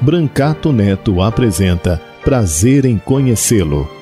[0.00, 3.99] Brancato Neto apresenta Prazer em Conhecê-lo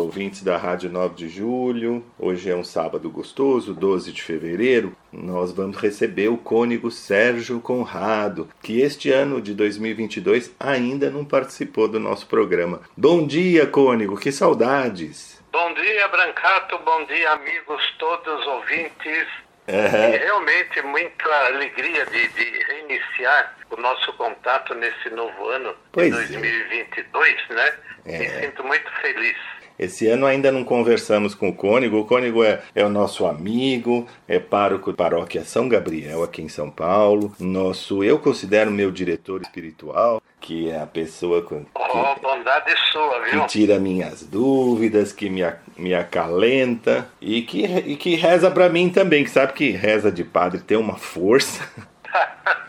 [0.00, 2.04] ouvintes da Rádio 9 de Julho.
[2.18, 4.96] Hoje é um sábado gostoso, 12 de fevereiro.
[5.12, 11.86] Nós vamos receber o cônego Sérgio Conrado, que este ano de 2022 ainda não participou
[11.86, 12.80] do nosso programa.
[12.96, 15.40] Bom dia, cônego, que saudades!
[15.52, 19.26] Bom dia, Brancato, bom dia, amigos todos ouvintes.
[19.66, 20.16] É.
[20.16, 27.36] realmente muita alegria de, de, reiniciar o nosso contato nesse novo ano pois de 2022,
[27.50, 27.54] é.
[27.54, 27.72] né?
[28.06, 28.18] É.
[28.18, 29.36] Me sinto muito feliz.
[29.80, 31.96] Esse ano ainda não conversamos com o Cônigo.
[31.96, 36.70] O Cônigo é, é o nosso amigo, é pároco paróquia São Gabriel, aqui em São
[36.70, 37.34] Paulo.
[37.40, 43.46] Nosso, eu considero meu diretor espiritual, que é a pessoa que, oh, bondade sua, que
[43.46, 45.40] tira minhas dúvidas, que me,
[45.78, 50.24] me acalenta e que, e que reza para mim também, que sabe que reza de
[50.24, 51.66] padre tem uma força.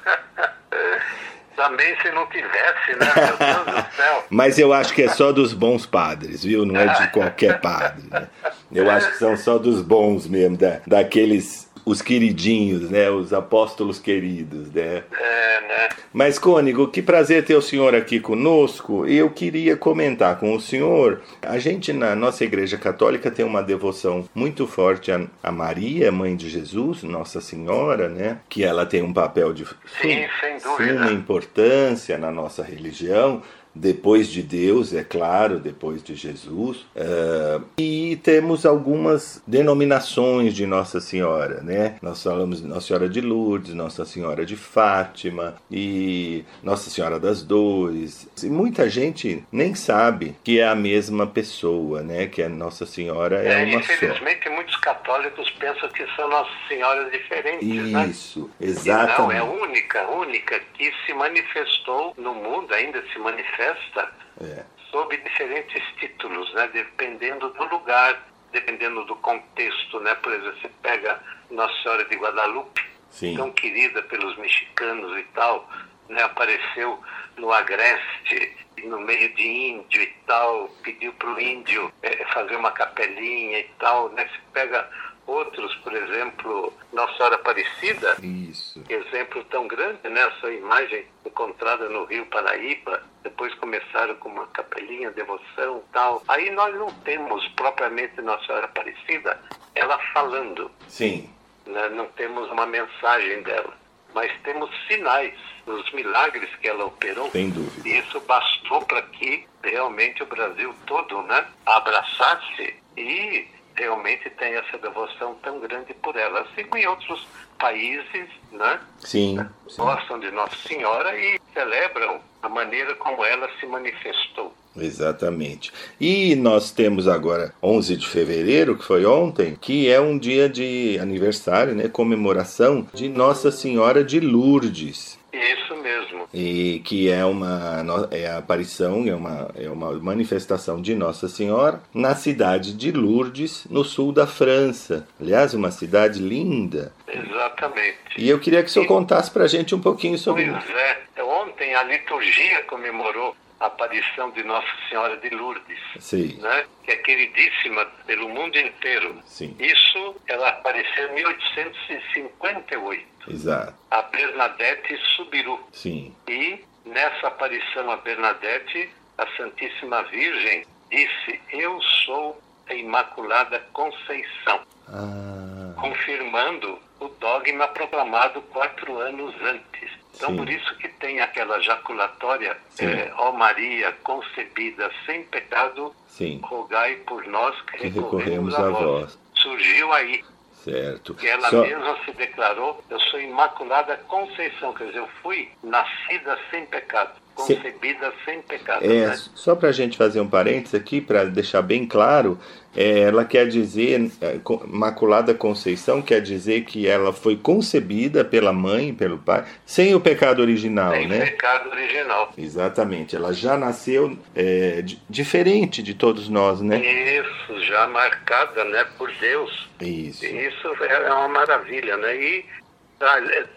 [1.62, 3.12] Também se não tivesse, né?
[3.16, 4.26] Meu Deus do céu.
[4.32, 6.66] Mas eu acho que é só dos bons padres, viu?
[6.66, 8.04] Não é de qualquer padre.
[8.10, 8.28] Né?
[8.74, 13.10] Eu acho que são só dos bons mesmo, da, daqueles os queridinhos, né?
[13.10, 15.04] Os apóstolos queridos, né?
[15.12, 15.90] É, né?
[16.14, 19.06] Mas, Cônigo, que prazer ter o senhor aqui conosco.
[19.06, 21.22] Eu queria comentar com o senhor.
[21.42, 26.36] A gente, na nossa Igreja Católica, tem uma devoção muito forte a, a Maria, mãe
[26.36, 28.40] de Jesus, Nossa Senhora, né?
[28.50, 29.66] Que ela tem um papel de
[30.02, 30.26] Sim,
[30.60, 33.42] suma importância na nossa religião
[33.74, 36.80] depois de Deus, é claro, depois de Jesus.
[36.96, 41.71] Uh, e temos algumas denominações de Nossa Senhora, né?
[42.02, 48.28] Nós falamos Nossa Senhora de Lourdes, Nossa Senhora de Fátima e Nossa Senhora das Dores.
[48.44, 52.28] E muita gente nem sabe que é a mesma pessoa, né?
[52.28, 54.56] Que a Nossa Senhora é, é uma infelizmente, só.
[54.56, 58.08] muitos católicos pensam que são Nossas Senhoras diferentes, né?
[58.08, 58.68] Isso, né?
[58.68, 59.16] exatamente.
[59.16, 64.12] E não, é única, única, que se manifestou no mundo, ainda se manifesta festa
[64.42, 64.64] é.
[64.90, 66.70] sob diferentes títulos, né?
[66.74, 70.00] dependendo do lugar, dependendo do contexto.
[70.00, 70.16] Né?
[70.16, 71.20] Por exemplo, você pega
[71.52, 73.36] Nossa Senhora de Guadalupe, Sim.
[73.36, 75.70] tão querida pelos mexicanos e tal,
[76.10, 76.24] né?
[76.24, 77.00] apareceu
[77.38, 82.72] no Agreste, no meio de índio e tal, pediu para o índio é, fazer uma
[82.72, 84.10] capelinha e tal.
[84.10, 84.28] Né?
[84.28, 84.90] Você pega
[85.28, 88.84] outros, por exemplo, Nossa Senhora Aparecida, Isso.
[88.90, 90.22] exemplo tão grande, né?
[90.24, 96.24] A sua imagem encontrada no Rio Paraíba, depois começaram com uma capelinha, devoção tal.
[96.28, 99.40] Aí nós não temos propriamente Nossa Senhora Aparecida,
[99.76, 100.72] ela falando.
[100.88, 101.30] Sim.
[101.72, 101.90] Né?
[101.90, 103.74] Não temos uma mensagem dela,
[104.14, 105.34] mas temos sinais
[105.66, 107.32] dos milagres que ela operou.
[107.32, 107.88] Sem dúvida.
[107.88, 114.78] E isso bastou para que realmente o Brasil todo né, abraçasse e realmente tem essa
[114.78, 116.42] devoção tão grande por ela.
[116.42, 117.28] Assim como em outros
[117.58, 118.80] países, né?
[119.00, 119.78] Sim, sim.
[119.78, 124.54] Gostam de Nossa Senhora e celebram a maneira como ela se manifestou.
[124.76, 125.72] Exatamente.
[126.00, 130.98] E nós temos agora 11 de fevereiro, que foi ontem, que é um dia de
[131.00, 135.20] aniversário, né, comemoração de Nossa Senhora de Lourdes.
[135.34, 136.28] Isso mesmo.
[136.34, 141.82] E que é uma é a aparição, é uma, é uma manifestação de Nossa Senhora
[141.94, 145.08] na cidade de Lourdes, no sul da França.
[145.20, 146.94] Aliás, uma cidade linda.
[147.08, 147.98] Exatamente.
[148.18, 150.74] E eu queria que o senhor contasse para a gente um pouquinho sobre pois isso.
[150.74, 151.02] É.
[151.24, 156.36] Ontem a liturgia comemorou a aparição de Nossa Senhora de Lourdes, Sim.
[156.42, 156.66] Né?
[156.84, 159.22] que é queridíssima pelo mundo inteiro.
[159.24, 159.56] Sim.
[159.60, 163.06] Isso ela apareceu em 1858.
[163.30, 163.76] Exato.
[163.92, 165.60] A Bernadette Subiru.
[165.72, 166.16] Sim.
[166.28, 174.62] E nessa aparição a Bernadette, a Santíssima Virgem disse: Eu sou a Imaculada Conceição.
[174.88, 175.76] Ah.
[175.80, 180.01] Confirmando o dogma proclamado quatro anos antes.
[180.16, 180.38] Então, Sim.
[180.38, 186.40] por isso que tem aquela jaculatória, é, ó Maria, concebida sem pecado, Sim.
[186.44, 189.20] rogai por nós que, que recorremos, recorremos a, a vós.
[189.36, 190.24] Surgiu aí.
[190.64, 191.16] Certo.
[191.20, 191.62] E ela Só...
[191.62, 198.14] mesma se declarou: Eu sou Imaculada Conceição, quer dizer, eu fui nascida sem pecado concebida
[198.26, 198.84] sem pecado.
[198.84, 199.18] É, né?
[199.36, 202.40] Só para a gente fazer um parênteses aqui, para deixar bem claro,
[202.76, 208.94] é, ela quer dizer, é, Imaculada Conceição quer dizer que ela foi concebida pela mãe,
[208.94, 211.18] pelo pai, sem o pecado original, sem né?
[211.18, 212.34] Sem pecado original.
[212.38, 216.80] Exatamente, ela já nasceu é, diferente de todos nós, né?
[216.80, 219.70] Isso, já marcada, né, por Deus.
[219.82, 220.26] Isso.
[220.26, 222.16] Isso é uma maravilha, né?
[222.16, 222.46] E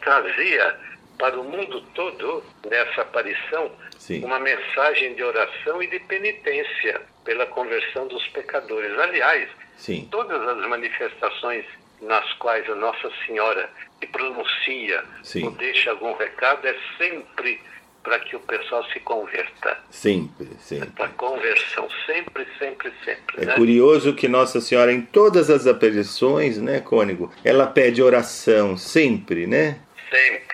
[0.01, 0.77] trazia
[1.19, 4.25] para o mundo todo, nessa aparição, Sim.
[4.25, 8.99] uma mensagem de oração e de penitência pela conversão dos pecadores.
[8.99, 10.09] Aliás, Sim.
[10.11, 11.65] todas as manifestações
[12.03, 15.45] nas quais a Nossa Senhora se pronuncia Sim.
[15.45, 17.61] ou deixa algum recado é sempre
[18.03, 19.79] para que o pessoal se converta.
[19.91, 20.91] Sempre, sempre.
[20.91, 23.43] Para conversão, sempre, sempre, sempre.
[23.43, 23.55] É né?
[23.55, 29.81] curioso que Nossa Senhora, em todas as aparições, né, Cônigo, ela pede oração, sempre, né?
[30.11, 30.54] Sempre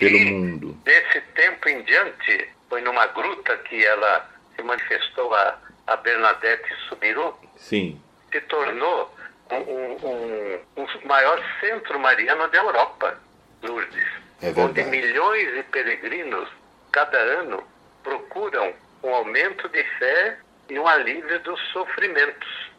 [0.00, 0.72] Pelo e mundo.
[0.82, 7.38] Desse tempo em diante, foi numa gruta que ela se manifestou a, a Bernadette Subiru.
[7.56, 8.00] Sim.
[8.32, 9.14] Se tornou
[9.50, 13.20] um, um, um, um maior centro mariano da Europa,
[13.62, 14.08] Lourdes.
[14.40, 16.48] É onde milhões de peregrinos,
[16.92, 17.62] cada ano,
[18.02, 18.72] procuram
[19.02, 20.38] um aumento de fé
[20.70, 22.70] e um alívio dos sofrimentos.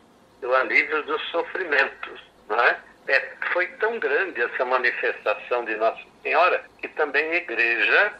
[0.41, 2.19] O alívio dos sofrimentos,
[2.50, 2.79] não é?
[3.07, 8.13] É, foi tão grande essa manifestação de Nossa Senhora que também a igreja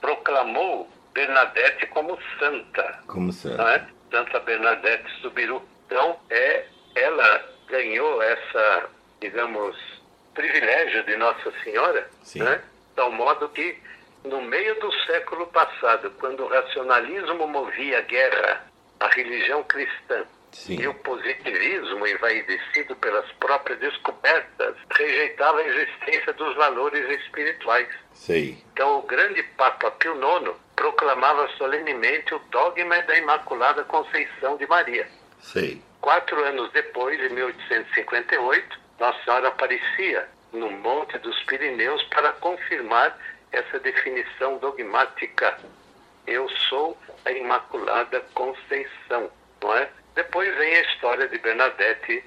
[0.00, 3.00] proclamou Bernadette como santa.
[3.06, 3.62] Como santa.
[3.74, 3.86] É?
[4.10, 5.62] Santa Bernadette Subiru.
[5.86, 8.88] Então, é, ela ganhou essa,
[9.20, 9.76] digamos,
[10.34, 12.42] privilégio de Nossa Senhora, Sim.
[12.42, 12.62] né?
[12.96, 13.78] tal modo que,
[14.24, 18.64] no meio do século passado, quando o racionalismo movia a guerra,
[19.00, 20.80] a religião cristã Sim.
[20.80, 27.88] E o positivismo, envaidecido pelas próprias descobertas, rejeitava a existência dos valores espirituais.
[28.12, 28.62] Sei.
[28.72, 35.06] Então, o grande Papa Pio IX proclamava solenemente o dogma da Imaculada Conceição de Maria.
[35.40, 35.80] Sei.
[36.00, 43.16] Quatro anos depois, em 1858, Nossa Senhora aparecia no Monte dos Pirineus para confirmar
[43.52, 45.58] essa definição dogmática.
[46.26, 49.30] Eu sou a Imaculada Conceição,
[49.62, 49.88] não é?
[50.20, 52.22] Depois vem a história de Bernadette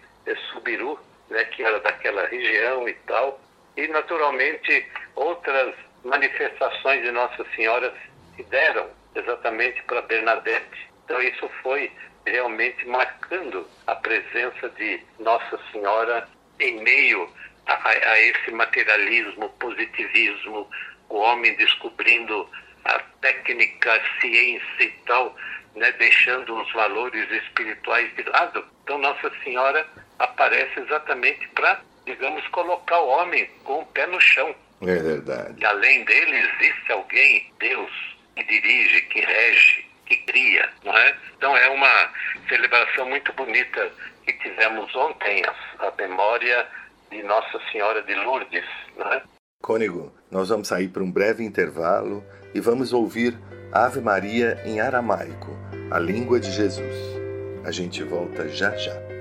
[0.50, 1.00] Subiru,
[1.30, 3.40] né, que era daquela região e tal.
[3.78, 7.94] E, naturalmente, outras manifestações de Nossa Senhora
[8.36, 10.90] se deram exatamente para Bernadette.
[11.06, 11.92] Então, isso foi
[12.26, 16.28] realmente marcando a presença de Nossa Senhora
[16.60, 17.30] em meio
[17.68, 20.68] a, a, esse materialismo, positivismo,
[21.10, 22.50] o homem descobrindo
[22.86, 25.36] a técnica, a ciência e tal,
[25.76, 28.64] né, deixando os valores espirituais de lado.
[28.84, 29.86] Então, Nossa Senhora
[30.20, 34.56] aparece exatamente para, digamos, colocar o homem com o pé no chão.
[34.82, 35.56] É verdade.
[35.60, 37.92] E além dele existe alguém, Deus,
[38.36, 41.16] que dirige, que rege, que cria, não é?
[41.38, 42.12] Então é uma
[42.48, 43.92] celebração muito bonita
[44.26, 46.68] que tivemos ontem, a, a memória
[47.10, 48.66] de Nossa Senhora de Lourdes,
[48.98, 49.22] não é?
[49.62, 53.38] Cônigo, nós vamos sair para um breve intervalo e vamos ouvir
[53.72, 55.58] Ave Maria em aramaico,
[55.94, 56.96] a língua de Jesus.
[57.64, 59.13] A gente volta já já.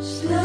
[0.00, 0.39] Voltamos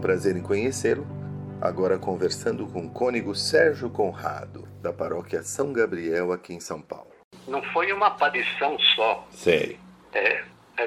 [0.00, 1.06] com prazer em conhecê-lo,
[1.60, 7.10] agora conversando com o cônego Sérgio Conrado, da paróquia São Gabriel, aqui em São Paulo.
[7.46, 9.28] Não foi uma aparição só.
[9.30, 9.78] Sério.
[10.14, 10.42] É,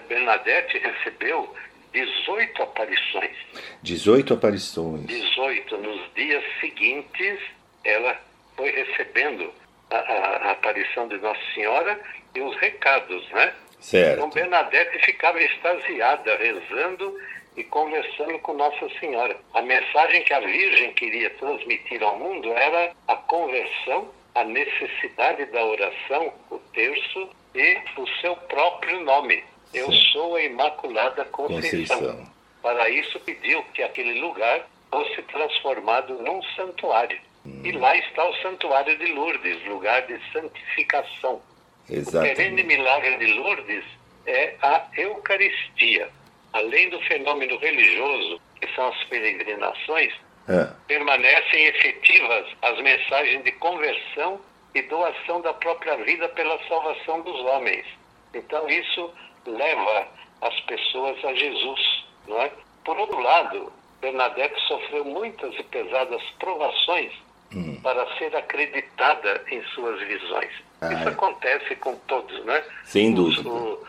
[0.09, 1.53] Bernadette recebeu
[1.93, 3.37] 18 aparições.
[3.83, 5.05] 18 aparições.
[5.05, 5.77] 18.
[5.77, 7.39] Nos dias seguintes,
[7.85, 8.17] ela
[8.57, 9.51] foi recebendo
[9.91, 11.99] a, a, a aparição de Nossa Senhora
[12.33, 13.53] e os recados, né?
[13.79, 14.17] Certo.
[14.17, 17.17] Então Bernadette ficava extasiada, rezando
[17.57, 19.35] e conversando com Nossa Senhora.
[19.51, 25.65] A mensagem que a Virgem queria transmitir ao mundo era a conversão, a necessidade da
[25.65, 29.43] oração, o terço e o seu próprio nome.
[29.73, 31.97] Eu sou a Imaculada Conceição.
[31.97, 32.33] Conceição.
[32.61, 37.19] Para isso pediu que aquele lugar fosse transformado num santuário.
[37.43, 37.61] Hum.
[37.63, 41.41] E lá está o Santuário de Lourdes, lugar de santificação.
[41.89, 42.33] Exatamente.
[42.33, 43.83] O perene milagre de Lourdes
[44.25, 46.09] é a Eucaristia
[46.53, 50.13] além do fenômeno religioso, que são as peregrinações,
[50.47, 50.69] é.
[50.87, 54.39] permanecem efetivas as mensagens de conversão
[54.75, 57.85] e doação da própria vida pela salvação dos homens.
[58.33, 59.11] Então isso
[59.45, 60.07] leva
[60.41, 62.51] as pessoas a Jesus, não é?
[62.85, 67.13] Por outro lado, Bernadette sofreu muitas e pesadas provações
[67.55, 67.79] hum.
[67.81, 70.51] para ser acreditada em suas visões.
[70.81, 71.11] Ah, isso é.
[71.11, 72.63] acontece com todos, né?
[72.83, 73.47] Sem dúvida.
[73.47, 73.79] Os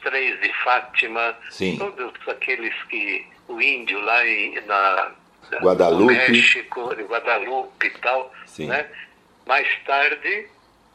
[0.00, 1.76] três de Fátima, Sim.
[1.78, 5.12] todos aqueles que o índio lá em, na,
[5.58, 6.14] Guadalupe.
[6.14, 8.66] México, Guadalupe e tal, Sim.
[8.68, 8.88] né?
[9.46, 10.48] Mais tarde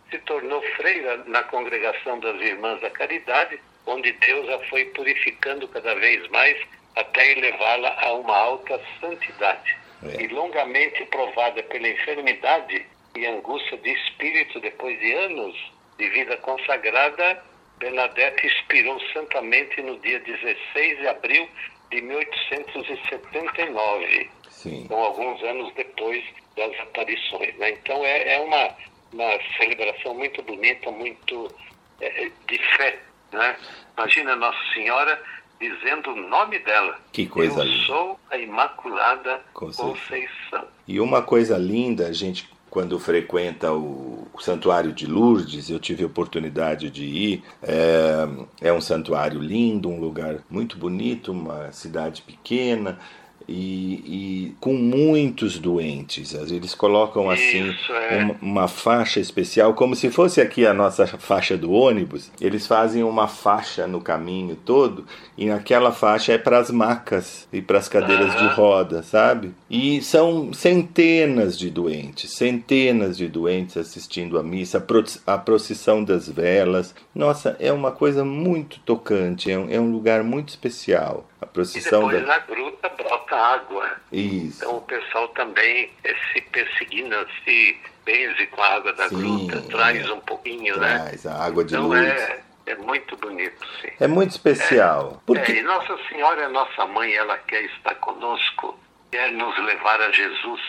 [0.10, 5.94] se tornou freira na congregação das Irmãs da Caridade, onde Deus a foi purificando cada
[5.96, 6.58] vez mais
[6.96, 9.78] até elevá-la a uma alta santidade.
[10.04, 10.24] É.
[10.24, 12.86] E longamente provada pela enfermidade
[13.16, 15.56] e angústia de espírito depois de anos
[15.98, 17.44] de vida consagrada,
[17.80, 21.48] Bernadette expirou santamente no dia 16 de abril
[21.92, 24.84] de 1879, Sim.
[24.86, 26.24] então alguns anos depois
[26.56, 27.56] das aparições.
[27.58, 27.72] Né?
[27.72, 28.70] Então é, é, uma,
[29.14, 31.54] uma celebração muito bonita, muito
[32.02, 33.00] é, de fé.
[33.32, 33.56] Né?
[33.98, 35.22] Imagina Nossa Senhora
[35.60, 37.00] dizendo o nome dela.
[37.12, 37.86] Que coisa Eu linda.
[37.86, 39.92] sou a Imaculada Conceição.
[39.92, 40.68] Conceição.
[40.88, 46.04] E uma coisa linda, a gente quando frequenta o, o, Santuário de Lourdes, eu tive
[46.04, 47.44] a oportunidade de ir.
[47.64, 48.28] É,
[48.62, 53.00] é um santuário lindo, um lugar muito bonito, uma cidade pequena.
[53.48, 56.34] E, e, com muitos doentes.
[56.34, 58.18] Eles colocam assim Isso, é.
[58.24, 62.32] uma, uma, faixa especial, como se fosse aqui a nossa faixa do ônibus.
[62.42, 65.06] Eles fazem uma faixa no caminho todo,
[65.38, 68.48] e naquela faixa é para as macas e para as cadeiras uhum.
[68.48, 69.52] de roda, sabe?
[69.70, 74.84] E são centenas de doentes, centenas de doentes assistindo a missa,
[75.28, 76.96] a procissão das velas.
[77.14, 81.26] Nossa, é uma coisa muito tocante, é um, é um lugar muito especial.
[81.42, 82.28] A procissão e depois da...
[82.28, 83.92] na gruta brota água.
[84.12, 84.64] Isso.
[84.64, 89.62] Então o pessoal também é, se perseguindo, se benze com a água da Sim, gruta,
[89.70, 90.14] traz é.
[90.14, 91.00] um pouquinho, traz, né?
[91.00, 92.00] Traz a água de então, luz.
[92.00, 93.92] É, é muito bonito, sim.
[94.00, 95.14] É muito especial.
[95.16, 95.52] É, Porque...
[95.52, 98.80] É, e Nossa Senhora é nossa mãe, ela quer estar conosco,
[99.12, 100.62] quer nos levar a Jesus.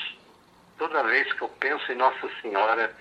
[0.79, 2.95] Toda vez que eu penso em Nossa Senhora,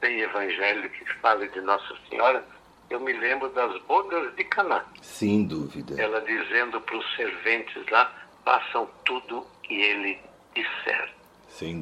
[0.00, 2.44] tem evangelho que fala de Nossa Senhora,
[2.90, 4.84] eu me lembro das bodas de Caná.
[5.02, 6.00] Sem dúvida.
[6.00, 8.12] Ela dizendo para os serventes lá,
[8.44, 10.18] façam tudo que ele
[10.54, 11.12] disser.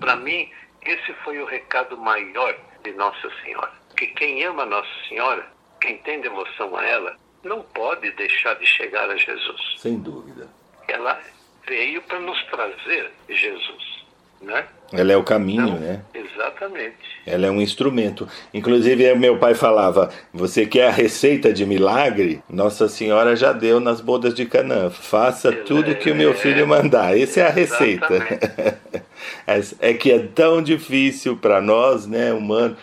[0.01, 0.51] Para mim,
[0.83, 3.73] esse foi o recado maior de Nossa Senhora.
[3.97, 5.47] Que quem ama Nossa Senhora,
[5.81, 9.75] quem tem devoção a ela, não pode deixar de chegar a Jesus.
[9.79, 10.49] Sem dúvida.
[10.89, 11.21] Ela
[11.67, 13.96] veio para nos trazer Jesus,
[14.41, 14.65] né?
[14.93, 16.01] Ela é o caminho, Não, né?
[16.15, 16.95] Exatamente.
[17.27, 18.29] Ela é um instrumento.
[18.55, 22.41] Inclusive, meu pai falava: você quer a receita de milagre?
[22.49, 24.91] Nossa Senhora já deu nas bodas de Canaã.
[24.91, 27.19] Faça tudo que o meu filho mandar.
[27.19, 28.07] Essa é a receita.
[29.81, 32.77] é que é tão difícil para nós, né, humanos.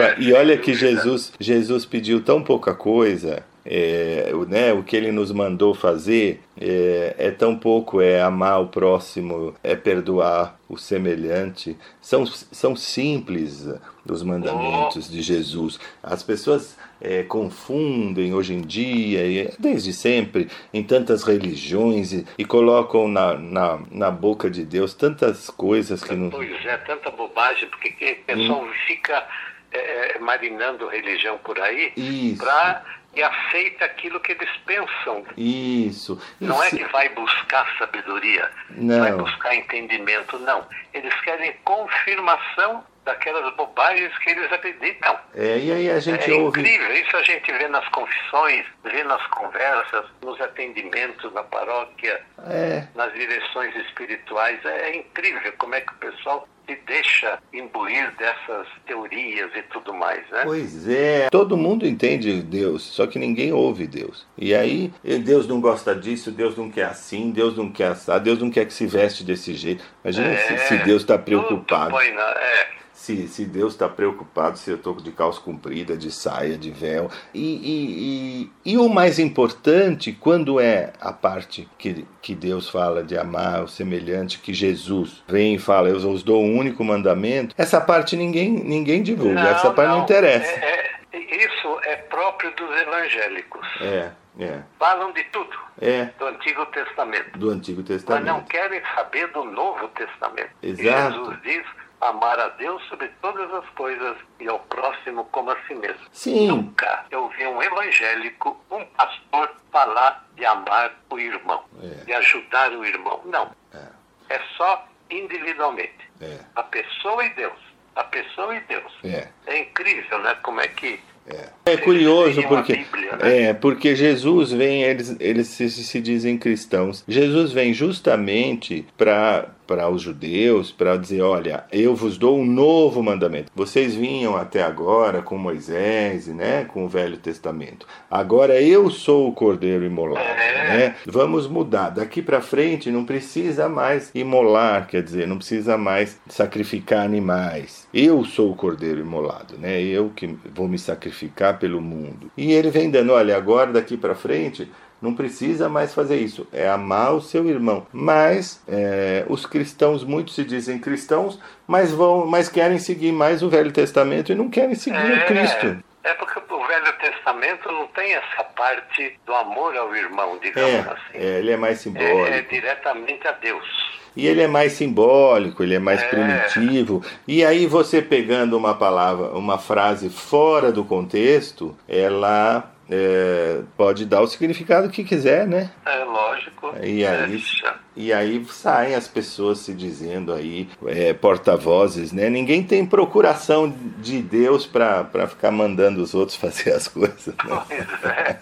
[0.00, 5.10] É, e olha que Jesus, Jesus pediu tão pouca coisa é, né, o que ele
[5.10, 11.76] nos mandou fazer é, é, tão pouco, é amar o próximo, é perdoar o semelhante.
[12.00, 13.66] São, são simples
[14.06, 15.80] os mandamentos de Jesus.
[16.02, 23.08] As pessoas é, confundem hoje em dia, desde sempre, em tantas religiões e, e colocam
[23.08, 26.30] na, na, na, boca de Deus tantas coisas que não.
[26.30, 28.70] Pois é, tanta bobagem, porque o pessoal hum.
[28.86, 29.26] fica
[29.72, 31.92] é, marinando religião por aí
[32.38, 35.24] para e aceita aquilo que eles pensam.
[35.36, 36.20] Isso.
[36.40, 39.00] Não é que vai buscar sabedoria, não.
[39.00, 40.66] vai buscar entendimento, não.
[40.92, 45.18] Eles querem confirmação daquelas bobagens que eles acreditam.
[45.34, 46.60] É, e aí a gente é ouve...
[46.60, 52.86] incrível, isso a gente vê nas confissões, vê nas conversas, nos atendimentos na paróquia, é.
[52.94, 54.58] nas direções espirituais.
[54.64, 59.92] É, é incrível como é que o pessoal se deixa imbuir dessas teorias e tudo
[59.92, 60.42] mais, né?
[60.44, 61.28] Pois é.
[61.30, 64.26] Todo mundo entende Deus, só que ninguém ouve Deus.
[64.36, 64.92] E aí,
[65.24, 68.66] Deus não gosta disso, Deus não quer assim, Deus não quer assar, Deus não quer
[68.66, 69.84] que se veste desse jeito.
[70.02, 71.90] Imagina é, se, se, Deus está preocupado.
[71.90, 75.94] Tudo põe na, é se, se Deus está preocupado se eu estou de calça comprida,
[75.94, 77.10] de saia, de véu.
[77.34, 83.04] E, e, e, e, o mais importante, quando é a parte que, que Deus fala
[83.04, 87.54] de amar o semelhante, que Jesus vem e fala, eu os dou um único mandamento,
[87.58, 90.50] essa parte ninguém, ninguém divulga, não, essa parte não, não interessa.
[90.50, 93.66] É, é, isso é próprio dos evangélicos.
[93.82, 94.10] É.
[94.40, 94.62] É.
[94.80, 95.56] Falam de tudo.
[95.80, 96.06] É.
[96.18, 97.38] Do Antigo Testamento.
[97.38, 98.24] Do Antigo Testamento.
[98.24, 100.50] Mas não querem saber do Novo Testamento.
[100.60, 101.12] Exato.
[101.12, 101.64] Jesus diz
[102.04, 106.04] amar a Deus sobre todas as coisas e ao próximo como a si mesmo.
[106.12, 106.48] Sim.
[106.48, 112.04] Nunca eu vi um evangélico, um pastor, falar de amar o irmão, é.
[112.04, 113.20] de ajudar o irmão.
[113.24, 113.50] Não.
[113.72, 116.10] É, é só individualmente.
[116.20, 116.38] É.
[116.54, 117.58] A pessoa e Deus.
[117.96, 118.92] A pessoa e Deus.
[119.04, 119.28] É.
[119.46, 120.36] é incrível, né?
[120.42, 123.42] Como é que é, é curioso porque Bíblia, né?
[123.44, 127.02] é porque Jesus vem eles eles se, se dizem cristãos.
[127.08, 133.02] Jesus vem justamente para para os judeus, para dizer, olha, eu vos dou um novo
[133.02, 133.50] mandamento.
[133.54, 137.86] Vocês vinham até agora com Moisés, né, com o Velho Testamento.
[138.10, 140.96] Agora eu sou o Cordeiro imolado, né?
[141.06, 141.90] Vamos mudar.
[141.90, 147.88] Daqui para frente não precisa mais imolar, quer dizer, não precisa mais sacrificar animais.
[147.92, 149.82] Eu sou o Cordeiro imolado, né?
[149.82, 152.30] Eu que vou me sacrificar pelo mundo.
[152.36, 154.68] E ele vem dando, olha, agora daqui para frente
[155.04, 156.48] não precisa mais fazer isso.
[156.50, 157.86] É amar o seu irmão.
[157.92, 163.50] Mas é, os cristãos, muitos se dizem cristãos, mas vão, mas querem seguir mais o
[163.50, 165.84] Velho Testamento e não querem seguir é, o Cristo.
[166.02, 170.90] É porque o Velho Testamento não tem essa parte do amor ao irmão, digamos é,
[170.90, 171.18] assim.
[171.18, 172.26] É, ele é mais simbólico.
[172.26, 173.94] É, é diretamente a Deus.
[174.16, 176.08] E ele é mais simbólico, ele é mais é.
[176.08, 177.02] primitivo.
[177.28, 184.20] E aí você pegando uma palavra, uma frase fora do contexto, ela é, pode dar
[184.20, 185.70] o significado que quiser, né?
[185.86, 186.74] É lógico.
[186.82, 187.74] E aí, é.
[187.96, 192.28] e aí saem as pessoas se dizendo aí, é, porta-vozes, né?
[192.28, 197.26] Ninguém tem procuração de Deus para ficar mandando os outros fazer as coisas.
[197.26, 197.34] Né?
[197.42, 198.38] Pois é.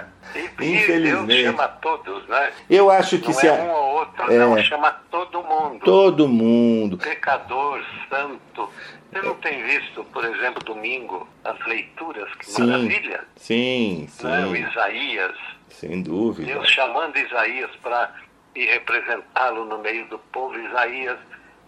[0.60, 1.26] Infelizmente.
[1.26, 2.50] Deus chama todos, né?
[2.68, 5.84] Eu acho que não se é um ou outro, é, não, chama todo mundo.
[5.84, 6.98] Todo mundo.
[6.98, 8.68] Pecador, santo.
[9.14, 12.34] Você não tem visto, por exemplo, domingo, as leituras?
[12.34, 13.24] Que sim, maravilha!
[13.36, 14.26] Sim, sim.
[14.26, 14.44] Né?
[14.44, 15.36] O Isaías.
[15.68, 16.52] Sem dúvida.
[16.52, 18.12] Deus chamando Isaías para
[18.56, 20.58] ir representá-lo no meio do povo.
[20.58, 21.16] Isaías,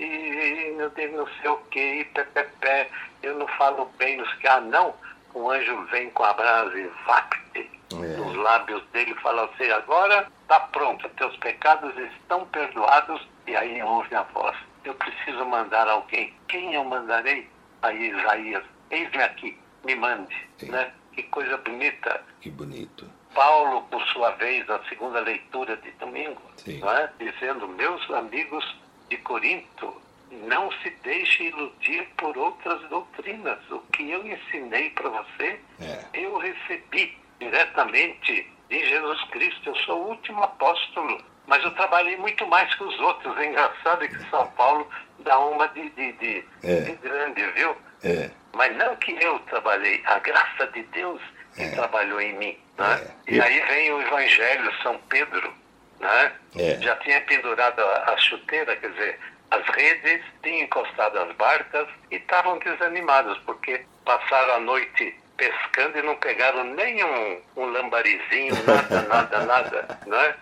[0.01, 2.91] e meu Deus, não sei o que, e pé, pé, pé,
[3.23, 4.49] eu não falo bem nos que.
[4.49, 4.93] Ah, não!
[5.33, 8.17] Um anjo vem com a brasa e vacte, é.
[8.17, 13.21] nos lábios dele e fala assim, agora está pronto, teus pecados estão perdoados.
[13.47, 14.57] E aí ouve a voz,
[14.89, 16.33] eu preciso mandar alguém.
[16.49, 17.49] Quem eu mandarei?
[17.83, 20.35] Aí Isaías, eis-me aqui, me mande.
[20.63, 20.93] Né?
[21.13, 22.23] Que coisa bonita.
[22.41, 23.11] Que bonito.
[23.35, 27.11] Paulo, por sua vez, na segunda leitura de domingo, é?
[27.19, 28.65] dizendo, meus amigos
[29.11, 33.59] de Corinto, não se deixe iludir por outras doutrinas.
[33.71, 36.05] O que eu ensinei para você, é.
[36.15, 39.69] eu recebi diretamente de Jesus Cristo.
[39.69, 43.37] Eu sou o último apóstolo, mas eu trabalhei muito mais que os outros.
[43.39, 44.89] É engraçado que São Paulo
[45.21, 46.81] dá uma de, de, de, é.
[46.81, 47.77] de grande, viu?
[48.03, 48.31] É.
[48.53, 51.21] Mas não que eu trabalhei, a graça de Deus
[51.55, 51.71] que é.
[51.71, 52.59] trabalhou em mim.
[52.79, 53.11] Né?
[53.29, 55.53] E aí vem o Evangelho, São Pedro,
[56.01, 56.33] né?
[56.81, 59.19] já tinha pendurado a, a chuteira, quer dizer,
[59.51, 66.03] as redes, tinham encostado as barcas e estavam desanimados, porque passaram a noite pescando e
[66.03, 70.35] não pegaram nem um, um lambarizinho, nada, nada, nada, né?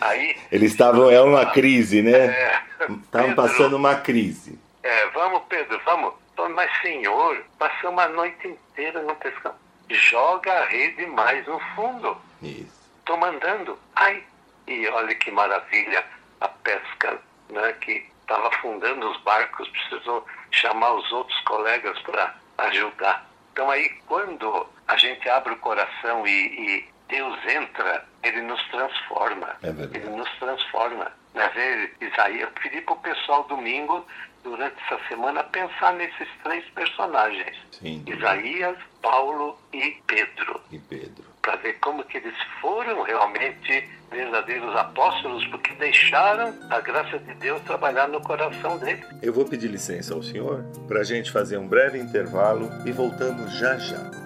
[0.00, 2.62] Aí, Eles estavam, é uma crise, né?
[3.04, 4.58] Estavam é, passando uma crise.
[4.82, 6.14] É, vamos, Pedro, vamos.
[6.54, 9.54] Mas, senhor, passamos a noite inteira não pescando.
[9.88, 12.16] Joga a rede mais no fundo.
[12.42, 12.74] Isso.
[12.98, 13.78] Estou mandando.
[13.94, 14.22] Ai,
[14.66, 16.04] e olha que maravilha
[16.40, 17.18] a pesca,
[17.50, 17.72] né?
[17.80, 23.28] Que estava afundando os barcos, precisou chamar os outros colegas para ajudar.
[23.52, 29.56] Então aí quando a gente abre o coração e, e Deus entra, ele nos transforma.
[29.62, 31.10] É ele nos transforma.
[31.34, 34.04] Às vezes, Isaías, eu pedi para o pessoal domingo,
[34.42, 37.56] durante essa semana, pensar nesses três personagens.
[37.72, 40.60] Sim, Isaías, Paulo e Pedro.
[40.70, 47.18] E Pedro para ver como que eles foram realmente verdadeiros apóstolos, porque deixaram a graça
[47.18, 49.04] de Deus trabalhar no coração deles.
[49.22, 53.52] Eu vou pedir licença ao senhor para a gente fazer um breve intervalo e voltamos
[53.58, 54.23] já já.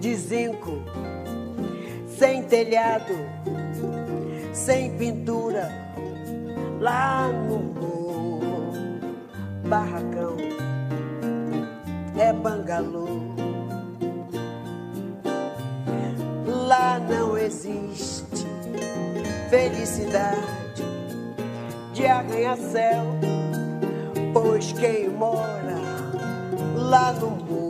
[0.00, 0.82] De zinco,
[2.06, 3.14] sem telhado,
[4.52, 5.70] sem pintura
[6.80, 7.70] lá no
[9.70, 10.36] barracão
[12.18, 13.06] é bangalô.
[16.66, 18.44] Lá não existe
[19.48, 20.40] felicidade
[21.94, 23.04] de arranha-céu,
[24.32, 25.78] pois quem mora
[26.74, 27.69] lá no morro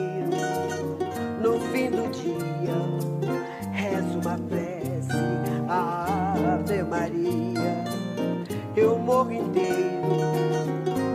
[9.11, 10.07] morro inteiro.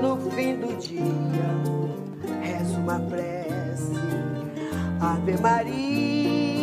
[0.02, 1.48] No fim do dia
[2.42, 3.94] reza uma prece.
[5.00, 6.55] Ave Maria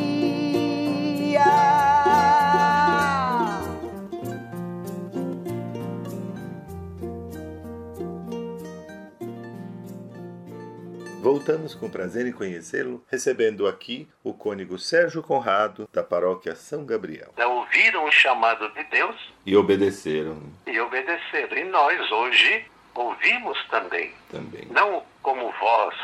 [11.23, 17.33] Voltamos com prazer em conhecê-lo, recebendo aqui o cônego Sérgio Conrado, da paróquia São Gabriel.
[17.37, 20.37] Ouviram o chamado de Deus e obedeceram.
[20.67, 21.57] E obedeceram.
[21.57, 24.11] E nós hoje ouvimos também.
[24.29, 24.65] Também.
[24.69, 25.95] Não como voz,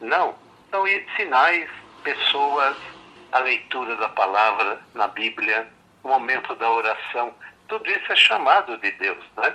[0.00, 0.34] não.
[0.72, 0.84] São
[1.16, 1.70] sinais,
[2.02, 2.76] pessoas,
[3.30, 5.68] a leitura da palavra na Bíblia,
[6.02, 7.32] o momento da oração.
[7.68, 9.54] Tudo isso é chamado de Deus, né?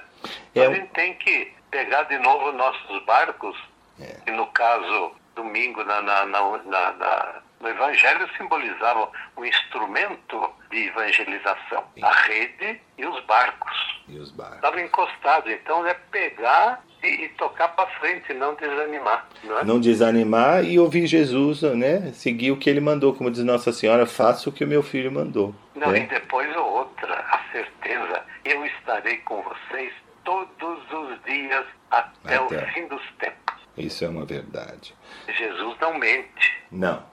[0.56, 0.66] É...
[0.66, 3.58] A gente tem que pegar de novo nossos barcos
[4.02, 4.30] é.
[4.30, 11.84] E no caso, domingo, na, na, na, na, no Evangelho simbolizava um instrumento de evangelização,
[11.94, 12.04] Sim.
[12.04, 14.02] a rede e os barcos.
[14.08, 14.56] E os barcos.
[14.58, 19.28] Estavam encostados, então é pegar e, e tocar para frente, não desanimar.
[19.44, 19.64] Não, é?
[19.64, 22.12] não, desanimar e ouvir Jesus, né?
[22.14, 25.12] Seguir o que ele mandou, como diz Nossa Senhora, faça o que o meu filho
[25.12, 25.54] mandou.
[25.76, 26.00] Não, né?
[26.00, 32.42] e depois outra, a certeza, eu estarei com vocês todos os dias até, até.
[32.42, 33.49] o fim dos tempos.
[33.80, 34.94] Isso é uma verdade.
[35.28, 36.58] Jesus não mente.
[36.72, 37.04] Não.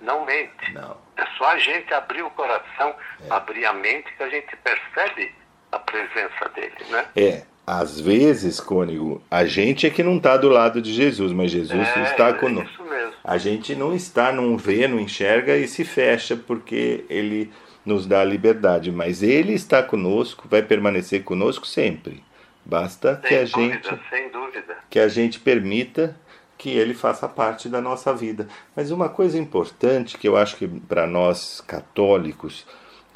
[0.00, 0.72] Não mente.
[0.72, 0.96] Não.
[1.16, 3.30] É só a gente abrir o coração, é.
[3.30, 5.32] abrir a mente que a gente percebe
[5.72, 7.06] a presença dele, né?
[7.16, 7.42] É.
[7.66, 11.86] Às vezes, Cônigo, a gente é que não está do lado de Jesus, mas Jesus
[11.86, 12.66] é, está conosco.
[12.66, 13.12] É isso mesmo.
[13.22, 17.52] A gente não está, não vê, não enxerga e se fecha porque ele
[17.84, 22.22] nos dá a liberdade, mas ele está conosco, vai permanecer conosco sempre.
[22.68, 24.76] Basta sem que a dúvida, gente sem dúvida.
[24.90, 26.14] que a gente permita
[26.58, 28.46] que ele faça parte da nossa vida.
[28.76, 32.66] Mas uma coisa importante que eu acho que para nós católicos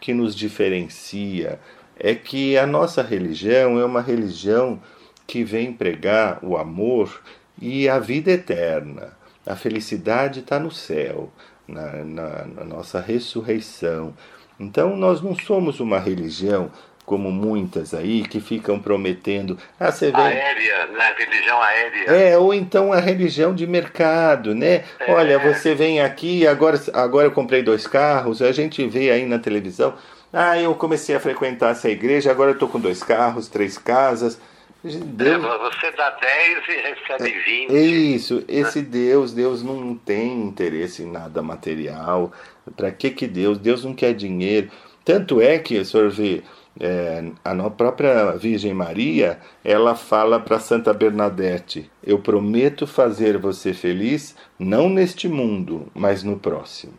[0.01, 1.61] que nos diferencia
[1.99, 4.81] é que a nossa religião é uma religião
[5.27, 7.23] que vem pregar o amor
[7.61, 9.17] e a vida eterna.
[9.45, 11.31] A felicidade está no céu,
[11.69, 14.15] na, na, na nossa ressurreição.
[14.59, 16.71] Então, nós não somos uma religião
[17.05, 19.59] como muitas aí que ficam prometendo.
[19.79, 20.21] Ah, você vem...
[20.21, 21.15] Aérea, né?
[21.19, 22.11] Religião aérea.
[22.11, 24.85] É, ou então a religião de mercado, né?
[25.01, 25.12] É.
[25.12, 29.38] Olha, você vem aqui, agora, agora eu comprei dois carros, a gente vê aí na
[29.38, 29.95] televisão.
[30.33, 34.41] Ah, eu comecei a frequentar essa igreja, agora eu estou com dois carros, três casas.
[34.83, 35.45] Deus...
[35.45, 37.38] É, você dá 10 e recebe
[37.69, 37.77] 20.
[37.77, 38.88] É, isso, esse né?
[38.91, 42.33] Deus, Deus não tem interesse em nada material.
[42.77, 43.59] Para que que Deus?
[43.59, 44.71] Deus não quer dinheiro.
[45.05, 46.43] Tanto é que, o senhor vê,
[46.80, 54.35] é, a própria Virgem Maria, ela fala para Santa Bernadette: Eu prometo fazer você feliz,
[54.58, 56.94] não neste mundo, mas no próximo.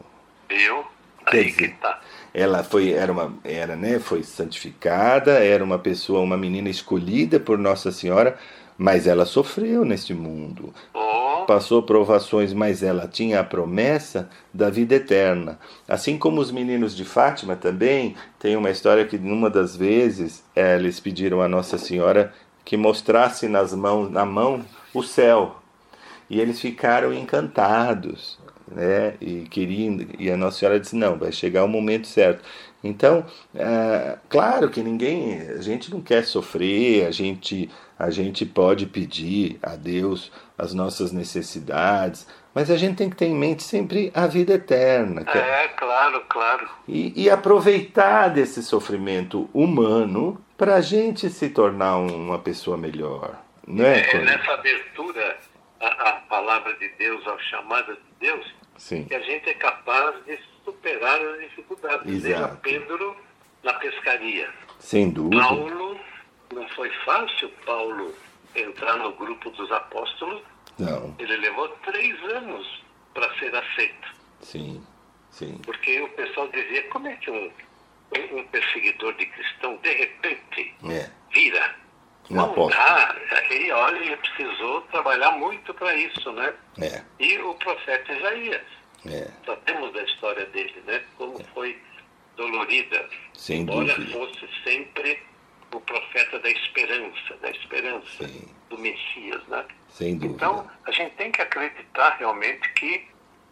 [0.50, 0.86] Eu?
[1.26, 2.02] Aí dizer, que tá.
[2.34, 7.58] Ela foi, era uma, era, né, foi santificada, era uma pessoa, uma menina escolhida por
[7.58, 8.38] Nossa Senhora,
[8.78, 10.74] mas ela sofreu neste mundo.
[10.94, 11.03] Oh
[11.46, 15.60] passou provações, mas ela tinha a promessa da vida eterna.
[15.88, 20.76] Assim como os meninos de Fátima também, tem uma história que numa das vezes é,
[20.76, 22.34] eles pediram a Nossa Senhora
[22.66, 25.58] que mostrasse nas mãos, na mão o céu.
[26.30, 29.16] E eles ficaram encantados, né?
[29.22, 32.44] E queriam, e a Nossa Senhora disse: "Não, vai chegar o momento certo".
[32.84, 33.26] Então,
[33.56, 37.70] é, claro que ninguém, a gente não quer sofrer, a gente,
[38.04, 43.28] a gente pode pedir a Deus as nossas necessidades, mas a gente tem que ter
[43.28, 45.24] em mente sempre a vida eterna.
[45.28, 46.70] É, é claro, claro.
[46.88, 53.40] E, e, aproveitar desse sofrimento humano para a gente se tornar uma pessoa melhor.
[53.66, 55.38] Não é, é nessa abertura
[55.80, 59.06] a palavra de Deus, ao chamado de Deus, Sim.
[59.06, 62.26] que a gente é capaz de superar as dificuldades.
[62.26, 62.58] Exato.
[62.62, 63.16] Pedro
[63.64, 64.50] na pescaria.
[64.80, 65.42] Sem dúvida.
[65.42, 65.98] Paulo,
[66.54, 68.14] não foi fácil Paulo
[68.56, 70.42] entrar no grupo dos apóstolos.
[70.78, 71.16] Não.
[71.20, 74.14] Ele levou três anos para ser aceito.
[74.42, 74.86] Sim,
[75.30, 75.60] sim.
[75.64, 77.52] Porque o pessoal dizia, como é que um,
[78.32, 81.10] um perseguidor de cristão, de repente, é.
[81.32, 81.76] vira?
[82.30, 82.70] Um não apóstolo.
[82.70, 83.16] dá.
[83.32, 86.54] Aí, olha, ele precisou trabalhar muito para isso, né?
[86.82, 87.04] É.
[87.20, 88.62] E o profeta Isaías.
[89.06, 89.30] É.
[89.46, 91.04] Sabemos da história dele, né?
[91.18, 91.44] Como é.
[91.54, 91.78] foi
[92.38, 93.10] dolorida.
[93.34, 94.18] Sem embora dúvida.
[94.18, 95.22] fosse sempre
[95.74, 98.48] o profeta da esperança, da esperança Sim.
[98.70, 99.66] do Messias, né?
[99.90, 100.36] Sem dúvida.
[100.36, 103.06] Então, a gente tem que acreditar realmente que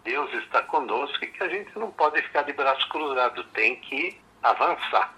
[0.04, 4.18] Deus está conosco e que a gente não pode ficar de braço cruzado, tem que
[4.42, 5.16] avançar.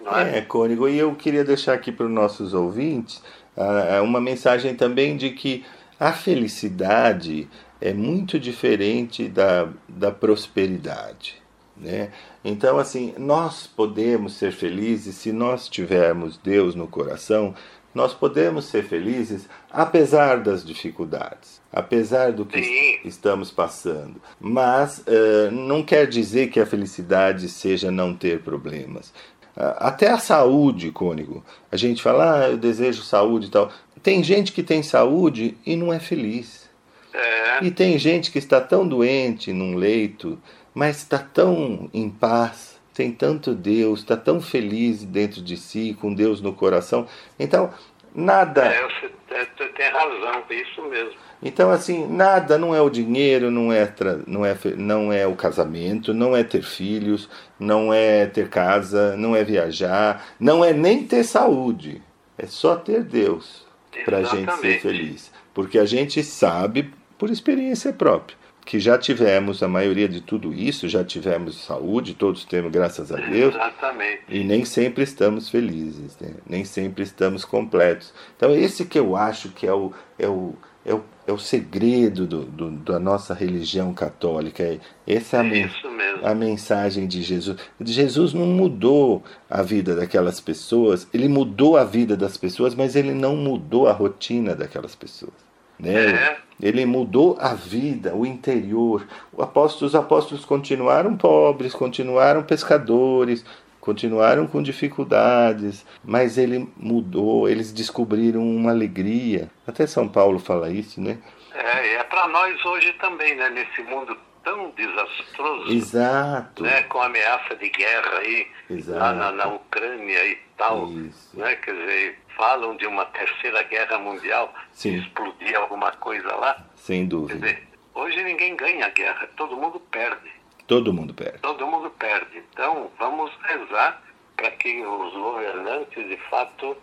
[0.00, 3.22] Não é, é Cônigo, e eu queria deixar aqui para os nossos ouvintes
[3.56, 5.64] uh, uma mensagem também de que
[5.98, 7.48] a felicidade
[7.80, 11.42] é muito diferente da, da prosperidade.
[11.76, 12.10] Né?
[12.48, 17.52] Então, assim, nós podemos ser felizes se nós tivermos Deus no coração,
[17.92, 22.98] nós podemos ser felizes apesar das dificuldades, apesar do que Sim.
[23.04, 24.22] estamos passando.
[24.38, 29.08] Mas uh, não quer dizer que a felicidade seja não ter problemas.
[29.56, 31.44] Uh, até a saúde, Cônigo.
[31.72, 33.72] A gente fala, ah, eu desejo saúde e tal.
[34.04, 36.70] Tem gente que tem saúde e não é feliz.
[37.12, 37.64] É.
[37.64, 40.38] E tem gente que está tão doente num leito,
[40.76, 46.12] mas está tão em paz, tem tanto Deus, está tão feliz dentro de si, com
[46.12, 47.06] Deus no coração.
[47.38, 47.72] Então,
[48.14, 48.66] nada.
[48.66, 51.14] É, você tem razão, é isso mesmo.
[51.42, 53.90] Então, assim, nada não é o dinheiro, não é,
[54.26, 57.26] não, é, não é o casamento, não é ter filhos,
[57.58, 62.02] não é ter casa, não é viajar, não é nem ter saúde.
[62.36, 63.66] É só ter Deus
[64.04, 65.32] para a gente ser feliz.
[65.54, 68.36] Porque a gente sabe, por experiência própria,
[68.66, 73.16] que já tivemos a maioria de tudo isso, já tivemos saúde, todos temos, graças a
[73.16, 73.54] Deus.
[73.54, 74.22] Exatamente.
[74.28, 76.34] E nem sempre estamos felizes, né?
[76.44, 78.12] nem sempre estamos completos.
[78.36, 82.26] Então, esse que eu acho que é o, é o, é o, é o segredo
[82.26, 84.80] do, do, da nossa religião católica.
[85.06, 86.26] Essa é a, Isso mesmo.
[86.26, 87.56] a mensagem de Jesus.
[87.80, 93.14] Jesus não mudou a vida daquelas pessoas, ele mudou a vida das pessoas, mas ele
[93.14, 95.45] não mudou a rotina daquelas pessoas.
[95.78, 96.10] Né?
[96.10, 96.36] É.
[96.60, 99.06] Ele mudou a vida, o interior.
[99.32, 103.44] O apóstolo, os apóstolos continuaram pobres, continuaram pescadores,
[103.80, 109.50] continuaram com dificuldades, mas ele mudou, eles descobriram uma alegria.
[109.66, 111.18] Até São Paulo fala isso, né?
[111.54, 113.50] É, é para nós hoje também, né?
[113.50, 115.72] Nesse mundo tão desastroso.
[115.72, 116.62] Exato.
[116.62, 118.46] Né, com ameaça de guerra aí
[118.86, 120.88] na, na Ucrânia e tal.
[120.92, 121.30] Isso.
[121.34, 124.96] Né, quer dizer, falam de uma terceira guerra mundial, Sim.
[124.98, 126.64] explodir alguma coisa lá.
[126.74, 127.38] Sem Quer dúvida.
[127.40, 130.30] dizer, hoje ninguém ganha a guerra, todo mundo perde.
[130.66, 131.38] Todo mundo perde.
[131.38, 132.38] Todo mundo perde.
[132.52, 134.02] Então, vamos rezar
[134.36, 136.76] para que os governantes, de fato,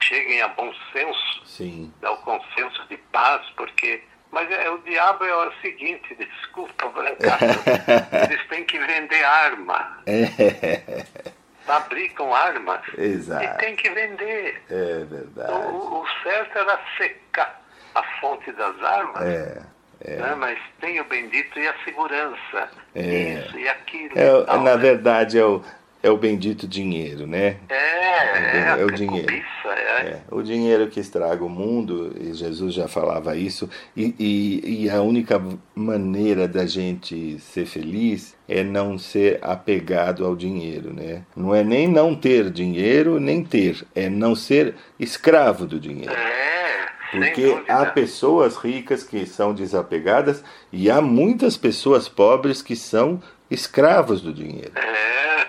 [0.00, 1.92] cheguem a bom senso, Sim.
[2.02, 4.02] ao consenso de paz, porque.
[4.32, 7.44] Mas é, o diabo é o seguinte, desculpa, Brancato,
[8.28, 11.06] eles têm que vender arma, É,
[11.66, 13.58] fabricam armas e exato.
[13.58, 14.62] tem que vender.
[14.70, 15.52] É O, verdade.
[15.52, 17.60] o- o certo era secar
[17.94, 19.62] a fonte das armas, É.
[20.16, 20.34] né?
[20.36, 23.00] mas tem o bendito e a segurança, É.
[23.02, 24.18] isso e aquilo.
[24.18, 24.82] É, e tal, na né?
[24.82, 25.62] verdade, é o,
[26.02, 27.56] é o bendito dinheiro, né?
[27.68, 29.26] É, é, É o a dinheiro.
[29.26, 30.06] cobiça, é.
[30.06, 34.90] É, o dinheiro que estraga o mundo, e Jesus já falava isso, e, e, e
[34.90, 35.42] a única
[35.74, 41.22] maneira da gente ser feliz é não ser apegado ao dinheiro, né?
[41.34, 46.12] Não é nem não ter dinheiro, nem ter, é não ser escravo do dinheiro.
[46.12, 53.20] É, Porque há pessoas ricas que são desapegadas e há muitas pessoas pobres que são
[53.50, 54.72] escravos do dinheiro.
[54.76, 55.46] É,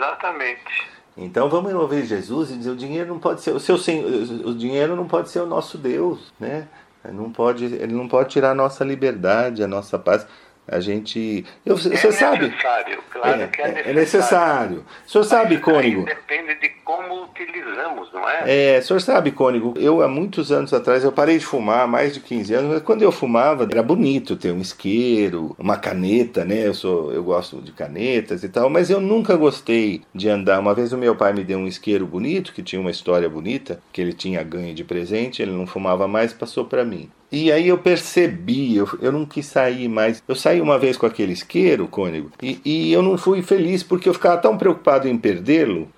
[0.00, 0.88] exatamente.
[1.16, 4.96] Então vamos ouvir Jesus e dizer o dinheiro não pode ser o seu o dinheiro
[4.96, 6.66] não pode ser o nosso Deus, né?
[7.04, 10.26] Não pode, ele não pode tirar a nossa liberdade, a nossa paz.
[10.70, 13.90] A gente, eu, você é sabe, necessário, claro é, que é é- necessário.
[13.90, 14.84] é necessário.
[15.04, 16.04] O senhor sabe, Cônigo?
[16.04, 18.76] Depende de como utilizamos, não é?
[18.76, 21.86] É, o senhor sabe, Cônigo, eu há muitos anos atrás, eu parei de fumar, há
[21.88, 26.44] mais de 15 anos, mas quando eu fumava, era bonito ter um isqueiro, uma caneta,
[26.44, 26.68] né?
[26.68, 30.60] Eu, sou, eu gosto de canetas e tal, mas eu nunca gostei de andar.
[30.60, 33.80] Uma vez o meu pai me deu um isqueiro bonito, que tinha uma história bonita,
[33.92, 37.10] que ele tinha ganho de presente, ele não fumava mais, passou para mim.
[37.32, 40.22] E aí eu percebi, eu, eu não quis sair mais.
[40.26, 44.08] Eu saí uma vez com aquele isqueiro, Cônigo, e, e eu não fui feliz porque
[44.08, 45.88] eu ficava tão preocupado em perdê-lo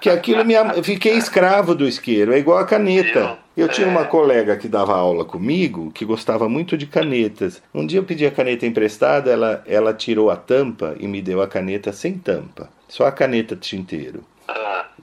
[0.00, 0.54] que aquilo me.
[0.82, 3.38] fiquei escravo do isqueiro, é igual a caneta.
[3.54, 7.62] Eu tinha uma colega que dava aula comigo que gostava muito de canetas.
[7.72, 11.42] Um dia eu pedi a caneta emprestada, ela, ela tirou a tampa e me deu
[11.42, 14.24] a caneta sem tampa, só a caneta tinteiro.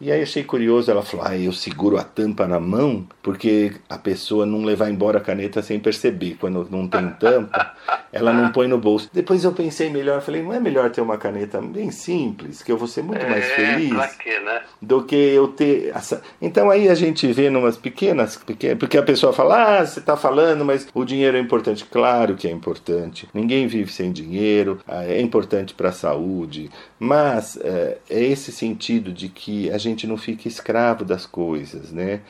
[0.01, 3.97] E aí achei curioso, ela falou: ah, eu seguro a tampa na mão porque a
[3.97, 6.37] pessoa não levar embora a caneta sem perceber.
[6.39, 7.73] Quando não tem tampa,
[8.11, 9.09] ela não põe no bolso.
[9.13, 12.77] Depois eu pensei melhor, falei: não é melhor ter uma caneta bem simples, que eu
[12.77, 14.61] vou ser muito mais é, feliz pra quê, né?
[14.81, 16.21] do que eu ter essa...
[16.41, 20.15] Então aí a gente vê numas pequenas, pequenas porque a pessoa fala, ah, você está
[20.15, 21.85] falando, mas o dinheiro é importante.
[21.85, 23.27] Claro que é importante.
[23.33, 29.29] Ninguém vive sem dinheiro, é importante para a saúde, mas é, é esse sentido de
[29.29, 32.21] que a gente não fica escravo das coisas, né?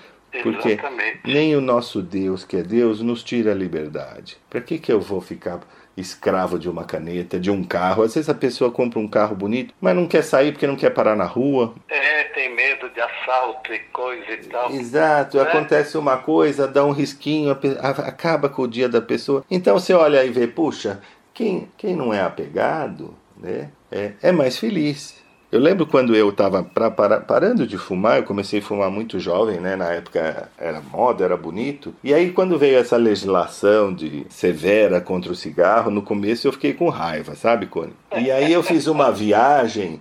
[0.44, 1.20] Porque Exatamente.
[1.26, 4.38] nem o nosso Deus, que é Deus, nos tira a liberdade.
[4.50, 5.60] Para que, que eu vou ficar
[5.98, 8.04] escravo de uma caneta, de um carro?
[8.04, 10.92] Às vezes a pessoa compra um carro bonito, mas não quer sair porque não quer
[10.92, 14.72] parar na rua, É, tem medo de assalto e coisa e tal.
[14.72, 15.44] Exato, Né?
[15.44, 19.44] acontece uma coisa, dá um risquinho, acaba com o dia da pessoa.
[19.50, 21.02] Então você olha e vê, puxa,
[21.34, 25.19] quem, quem não é apegado, né, é, é mais feliz.
[25.52, 29.76] Eu lembro quando eu estava parando de fumar, eu comecei a fumar muito jovem, né?
[29.76, 31.94] Na época era moda, era bonito.
[32.04, 36.74] E aí quando veio essa legislação de severa contra o cigarro, no começo eu fiquei
[36.74, 37.94] com raiva, sabe, Cone?
[38.16, 40.00] E aí eu fiz uma viagem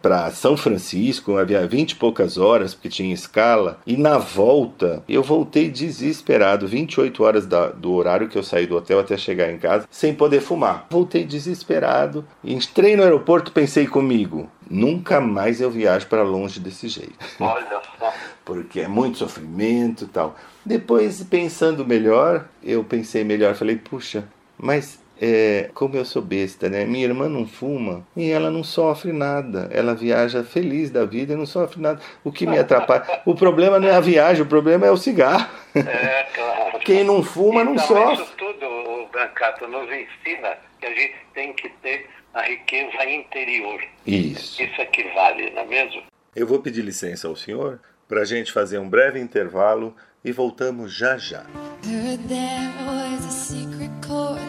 [0.00, 3.78] para São Francisco, havia 20 e poucas horas, porque tinha escala.
[3.86, 8.76] E na volta, eu voltei desesperado, 28 horas da, do horário que eu saí do
[8.76, 10.86] hotel até chegar em casa, sem poder fumar.
[10.90, 12.24] Voltei desesperado.
[12.42, 17.14] Entrei no aeroporto, pensei comigo, nunca mais eu viajo para longe desse jeito.
[17.38, 18.12] Olha só.
[18.44, 20.36] Porque é muito sofrimento e tal.
[20.64, 24.24] Depois, pensando melhor, eu pensei melhor, falei, puxa,
[24.58, 26.84] mas é, como eu sou besta, né?
[26.84, 29.68] Minha irmã não fuma e ela não sofre nada.
[29.72, 32.00] Ela viaja feliz da vida e não sofre nada.
[32.24, 33.04] O que me atrapalha?
[33.24, 35.48] O problema não é a viagem, o problema é o cigarro.
[35.76, 36.78] É, claro.
[36.80, 38.24] Quem não fuma não então, sofre.
[38.24, 43.80] Isso tudo, o Brancato, nos ensina que a gente tem que ter a riqueza interior.
[44.06, 44.62] Isso.
[44.62, 46.02] Isso é que vale, não é mesmo?
[46.34, 50.94] Eu vou pedir licença ao senhor para a gente fazer um breve intervalo e voltamos
[50.94, 51.44] já já.
[51.84, 54.40] Heard there was a secret chord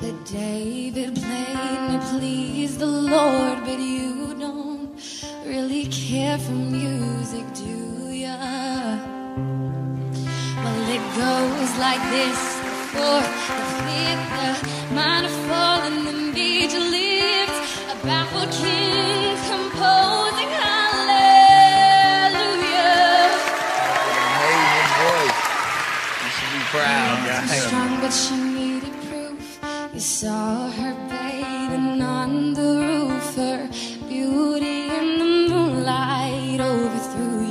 [0.00, 4.90] that David played to please the Lord, but you don't
[5.46, 8.36] really care for music, do ya?
[10.64, 16.21] Well, it goes like this: the fourth, the fifth, the minor fall, and the
[27.52, 29.60] Strong, but she needed proof.
[29.94, 33.68] You saw her bathing on the
[34.08, 37.46] beauty in the moonlight overthrew.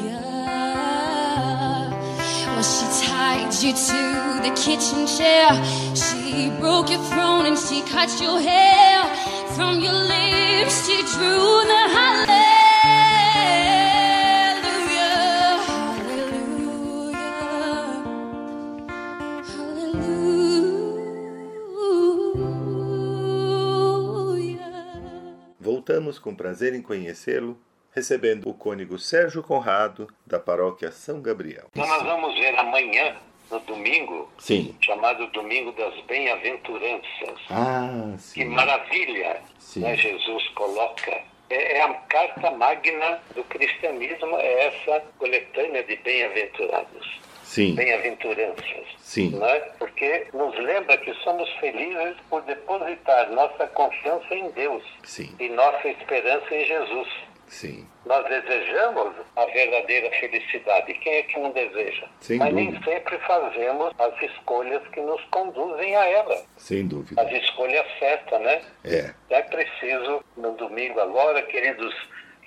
[2.48, 4.02] Well, she tied you to
[4.44, 5.50] the kitchen chair.
[5.96, 8.91] She broke your throne and she cut your hair.
[9.56, 12.42] From your lips she drew the hallelujah.
[25.60, 27.58] Voltamos com prazer em conhecê-lo,
[27.92, 31.68] recebendo o cônego Sérgio Conrado, da paróquia São Gabriel.
[31.72, 33.16] Então nós vamos ver amanhã,
[33.52, 34.76] no domingo, Sim.
[34.82, 37.40] chamado Domingo das Bem-aventuranças.
[37.50, 39.82] Ah, Que maravilha Sim.
[39.82, 41.22] né, Jesus coloca.
[41.50, 47.76] É, é a carta magna do cristianismo, é essa coletânea de bem-aventurados, Sim.
[47.76, 48.88] bem-aventuranças.
[49.00, 49.32] Sim.
[49.38, 49.60] Né?
[49.78, 55.36] Porque nos lembra que somos felizes por depositar nossa confiança em Deus Sim.
[55.38, 57.10] e nossa esperança em Jesus.
[57.52, 57.86] Sim.
[58.06, 60.94] Nós desejamos a verdadeira felicidade.
[60.96, 62.08] Quem é que não deseja?
[62.22, 62.86] Sem Mas nem dúvida.
[62.92, 66.44] sempre fazemos as escolhas que nos conduzem a ela.
[66.56, 67.22] Sem dúvida.
[67.22, 68.62] As escolhas certas, né?
[68.86, 69.14] É.
[69.30, 71.94] É preciso, no domingo agora, queridos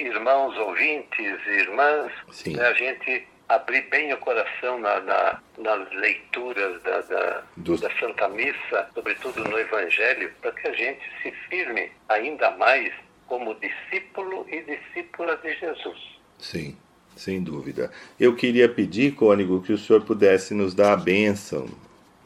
[0.01, 2.57] irmãos ouvintes e irmãs, Sim.
[2.57, 8.27] né, a gente abrir bem o coração na, na- nas leituras da, da, da Santa
[8.31, 12.91] Missa, sobretudo no Evangelho, para que a gente se firme ainda mais
[13.27, 15.99] como discípulo e discípula de Jesus.
[16.39, 16.77] Sim.
[17.17, 17.93] Sem dúvida.
[18.19, 21.69] Eu queria pedir, cônego, que o senhor pudesse nos dar a bênção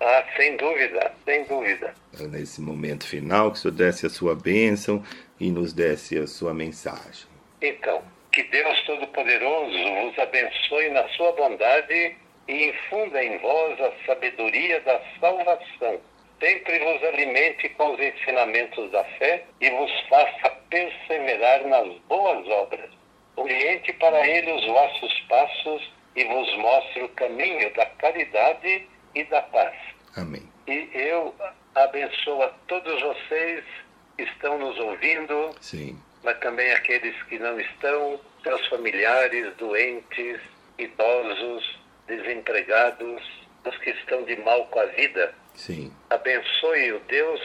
[0.00, 1.92] Ah, sem dúvida, sem dúvida.
[2.30, 5.02] nesse momento final, que o senhor desse a sua bênção
[5.38, 7.26] e nos desse a sua mensagem.
[7.60, 12.16] Então, que Deus Todo-Poderoso vos abençoe na sua bondade
[12.48, 16.00] e infunda em vós a sabedoria da salvação.
[16.40, 22.90] Sempre vos alimente com os ensinamentos da fé e vos faça perseverar nas boas obras.
[23.36, 29.42] Oriente para ele os vossos passos e vos mostre o caminho da caridade e da
[29.42, 29.74] paz.
[30.16, 30.42] Amém.
[30.66, 31.34] E eu
[31.74, 33.64] abençoo a todos vocês
[34.16, 35.98] que estão nos ouvindo, Sim.
[36.22, 40.40] mas também aqueles que não estão, seus familiares, doentes,
[40.78, 43.22] idosos, desempregados,
[43.64, 45.34] os que estão de mal com a vida.
[45.58, 45.92] Sim.
[46.08, 47.40] Abençoe o Deus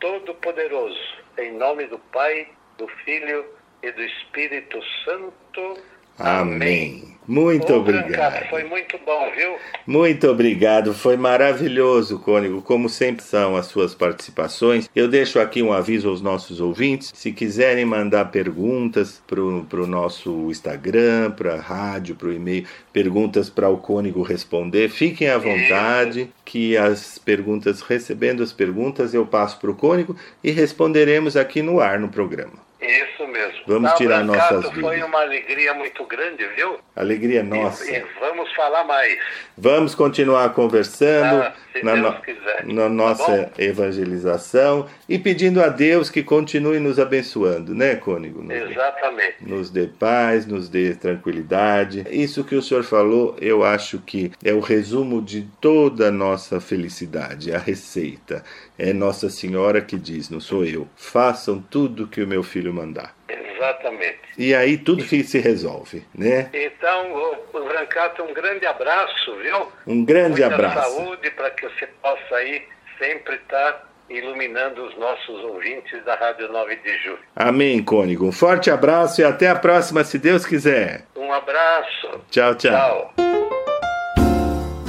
[0.00, 0.98] Todo-Poderoso,
[1.38, 3.44] em nome do Pai, do Filho
[3.82, 5.82] e do Espírito Santo.
[6.18, 7.15] Amém.
[7.26, 8.48] Muito Ô, Brancato, obrigado.
[8.50, 9.56] Foi muito bom, viu?
[9.86, 14.88] Muito obrigado, foi maravilhoso, Cônigo, como sempre são as suas participações.
[14.94, 20.50] Eu deixo aqui um aviso aos nossos ouvintes, se quiserem mandar perguntas para o nosso
[20.50, 26.30] Instagram, para a rádio, para o e-mail, perguntas para o Cônigo responder, fiquem à vontade,
[26.44, 31.80] que as perguntas, recebendo as perguntas, eu passo para o Cônigo e responderemos aqui no
[31.80, 32.65] ar no programa.
[32.86, 33.60] Isso mesmo.
[33.66, 35.08] Vamos Tá, tirar Brancato, nossas Foi dúvidas.
[35.08, 36.78] uma alegria muito grande, viu?
[36.94, 37.90] Alegria E- nossa.
[37.90, 39.18] E, vamos falar mais.
[39.58, 42.66] Vamos continuar conversando Ah, se na, Deus quiser.
[42.66, 48.42] na Tá nossa evangelização e pedindo a Deus que continue nos abençoando, né, Cônigo?
[48.42, 49.36] Nos, Exatamente.
[49.40, 52.04] nos dê paz, nos dê tranquilidade.
[52.10, 56.60] Isso que o senhor falou, eu acho que é o resumo de toda a nossa
[56.60, 58.44] felicidade, a receita.
[58.78, 60.86] É Nossa Senhora que diz, não sou eu.
[60.96, 63.15] Façam tudo que o meu filho mandar.
[63.28, 64.18] Exatamente.
[64.38, 66.48] E aí tudo que se resolve, né?
[66.52, 67.12] Então,
[67.52, 69.68] ô, Brancato, um grande abraço, viu?
[69.86, 70.96] Um grande Muita abraço.
[70.96, 72.62] saúde para que você possa aí
[72.98, 77.18] sempre estar iluminando os nossos ouvintes da Rádio 9 de Julho.
[77.34, 78.26] Amém, Cônigo.
[78.26, 81.04] Um forte abraço e até a próxima, se Deus quiser.
[81.16, 82.20] Um abraço.
[82.30, 83.12] Tchau, tchau.
[83.16, 83.26] Tchau.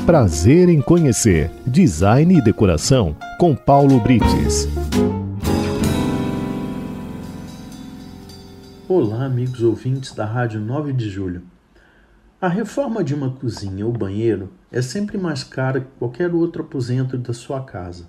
[0.05, 4.67] Prazer em conhecer Design e Decoração com Paulo Brites.
[8.89, 11.43] Olá, amigos ouvintes da Rádio 9 de Julho.
[12.39, 17.17] A reforma de uma cozinha ou banheiro é sempre mais cara que qualquer outro aposento
[17.17, 18.07] da sua casa.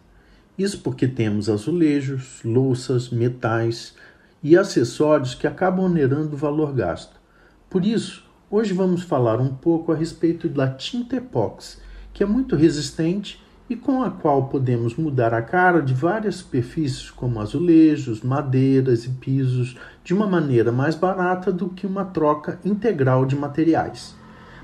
[0.56, 3.96] Isso porque temos azulejos, louças, metais
[4.40, 7.20] e acessórios que acabam onerando o valor gasto.
[7.68, 11.78] Por isso, hoje vamos falar um pouco a respeito da tinta epóxi,
[12.12, 17.10] que é muito resistente e com a qual podemos mudar a cara de várias superfícies
[17.10, 23.26] como azulejos, madeiras e pisos de uma maneira mais barata do que uma troca integral
[23.26, 24.16] de materiais.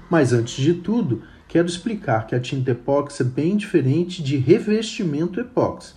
[0.09, 5.38] Mas antes de tudo, quero explicar que a tinta epóxi é bem diferente de revestimento
[5.38, 5.94] epóxi.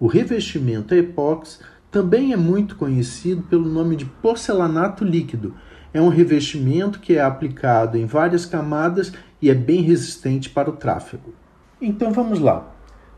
[0.00, 1.60] O revestimento epóxi
[1.92, 5.54] também é muito conhecido pelo nome de porcelanato líquido.
[5.94, 10.74] É um revestimento que é aplicado em várias camadas e é bem resistente para o
[10.74, 11.37] tráfego.
[11.80, 12.74] Então vamos lá.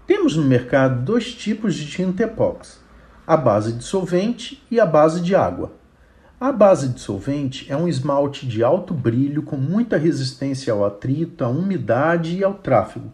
[0.07, 2.77] Temos no mercado dois tipos de tinta epóxi:
[3.27, 5.73] a base de solvente e a base de água.
[6.39, 11.43] A base de solvente é um esmalte de alto brilho com muita resistência ao atrito,
[11.43, 13.11] à umidade e ao tráfego.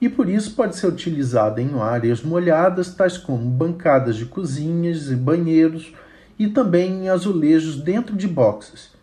[0.00, 5.16] e por isso pode ser utilizada em áreas molhadas, tais como bancadas de cozinhas e
[5.16, 5.92] banheiros,
[6.38, 8.93] e também em azulejos dentro de boxes.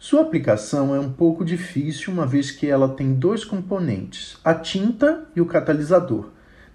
[0.00, 5.24] Sua aplicação é um pouco difícil, uma vez que ela tem dois componentes, a tinta
[5.34, 6.28] e o catalisador.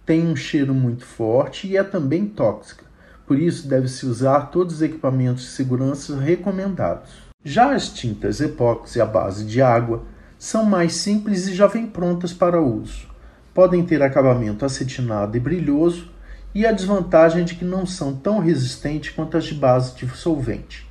[0.06, 2.84] Tem um cheiro muito forte e é também tóxica,
[3.26, 7.12] por isso deve-se usar todos os equipamentos de segurança recomendados.
[7.46, 10.04] Já as tintas epóxi à base de água
[10.38, 13.08] são mais simples e já vêm prontas para uso.
[13.54, 16.12] Podem ter acabamento acetinado e brilhoso,
[16.54, 20.88] e a desvantagem de que não são tão resistentes quanto as de base de solvente.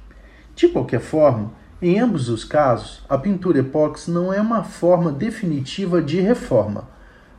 [0.57, 1.53] De qualquer forma,
[1.83, 6.89] em ambos os casos, a pintura epóxi não é uma forma definitiva de reforma.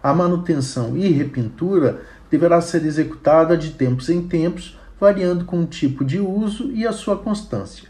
[0.04, 6.04] A manutenção e repintura deverá ser executada de tempos em tempos, variando com o tipo
[6.04, 7.88] de uso e a sua constância.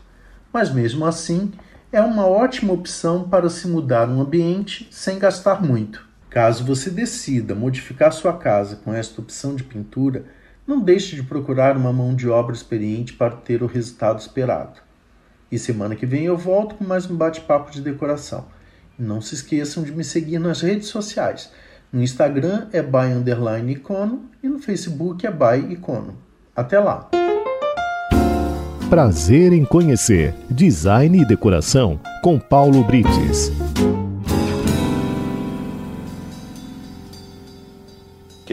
[0.53, 1.51] Mas mesmo assim,
[1.91, 6.05] é uma ótima opção para se mudar um ambiente sem gastar muito.
[6.29, 10.23] Caso você decida modificar sua casa com esta opção de pintura,
[10.67, 14.82] não deixe de procurar uma mão de obra experiente para ter o resultado esperado.
[15.53, 18.45] E semana que vem eu volto com mais um bate-papo de decoração.
[18.97, 21.51] Não se esqueçam de me seguir nas redes sociais.
[21.91, 26.15] No Instagram é by icono e no Facebook é by icono.
[26.55, 27.07] Até lá!
[28.89, 33.51] Prazer em conhecer Design e Decoração com Paulo Brites.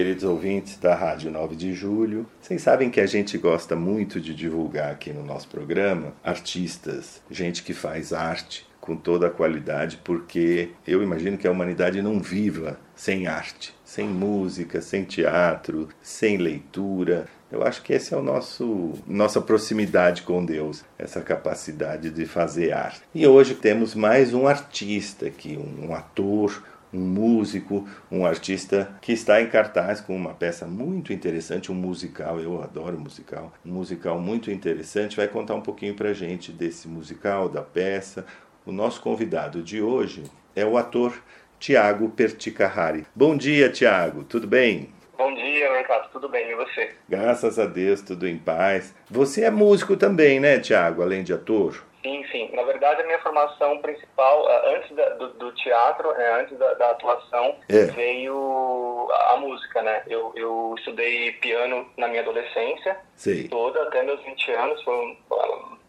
[0.00, 2.26] Queridos ouvintes da Rádio 9 de Julho.
[2.40, 7.62] Vocês sabem que a gente gosta muito de divulgar aqui no nosso programa artistas, gente
[7.62, 12.80] que faz arte com toda a qualidade, porque eu imagino que a humanidade não viva
[12.96, 17.26] sem arte, sem música, sem teatro, sem leitura.
[17.52, 22.72] Eu acho que esse é o nosso nossa proximidade com Deus, essa capacidade de fazer
[22.72, 23.02] arte.
[23.14, 29.40] E hoje temos mais um artista aqui, um ator, um músico, um artista que está
[29.40, 34.50] em cartaz com uma peça muito interessante, um musical, eu adoro musical, um musical muito
[34.50, 38.26] interessante, vai contar um pouquinho pra gente desse musical, da peça.
[38.66, 40.24] O nosso convidado de hoje
[40.54, 41.14] é o ator
[41.58, 43.06] Tiago Perticahari.
[43.14, 44.90] Bom dia, Tiago, tudo bem?
[45.16, 46.90] Bom dia, Mercado, tudo bem, e você?
[47.08, 48.94] Graças a Deus, tudo em paz.
[49.10, 51.84] Você é músico também, né, Tiago, além de ator?
[52.20, 52.50] Sim, sim.
[52.52, 56.90] Na verdade, a minha formação principal, antes da, do, do, teatro, né, antes da, da
[56.90, 57.84] atuação, é.
[57.86, 60.02] veio a, a, música, né?
[60.06, 63.48] Eu, eu estudei piano na minha adolescência Sei.
[63.48, 65.16] toda, até meus 20 anos, foram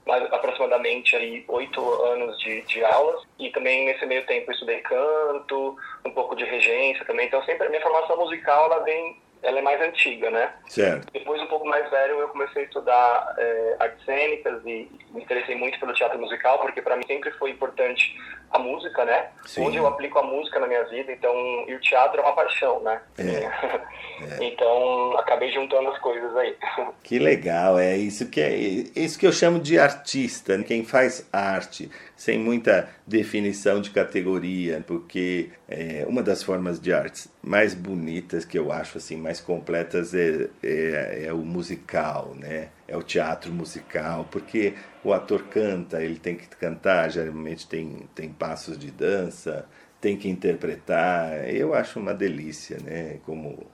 [0.06, 4.80] mais, aproximadamente aí oito anos de, de aulas e também nesse meio tempo eu estudei
[4.80, 9.60] canto, um pouco de regência também, então sempre a minha formação musical ela vem ela
[9.60, 10.52] é mais antiga, né?
[10.68, 11.12] Certo.
[11.12, 15.56] Depois, um pouco mais velho, eu comecei a estudar é, artes cênicas e me interessei
[15.56, 18.16] muito pelo teatro musical, porque para mim sempre foi importante
[18.52, 19.30] a música, né?
[19.46, 19.64] Sim.
[19.64, 21.34] Onde eu aplico a música na minha vida, então,
[21.68, 23.02] e o teatro é uma paixão, né?
[23.18, 23.24] É.
[24.44, 24.46] é.
[24.46, 26.56] Então, acabei juntando as coisas aí.
[27.04, 30.64] Que legal, é isso que é isso que eu chamo de artista, né?
[30.64, 31.90] quem faz arte
[32.22, 38.60] sem muita definição de categoria, porque é, uma das formas de arte mais bonitas que
[38.60, 42.70] eu acho assim mais completas é, é, é o musical, né?
[42.88, 48.30] É o teatro musical, porque o ator canta, ele tem que cantar, geralmente tem, tem
[48.30, 49.66] passos de dança,
[50.02, 51.48] tem que interpretar.
[51.48, 53.18] Eu acho uma delícia, né?
[53.24, 53.68] Como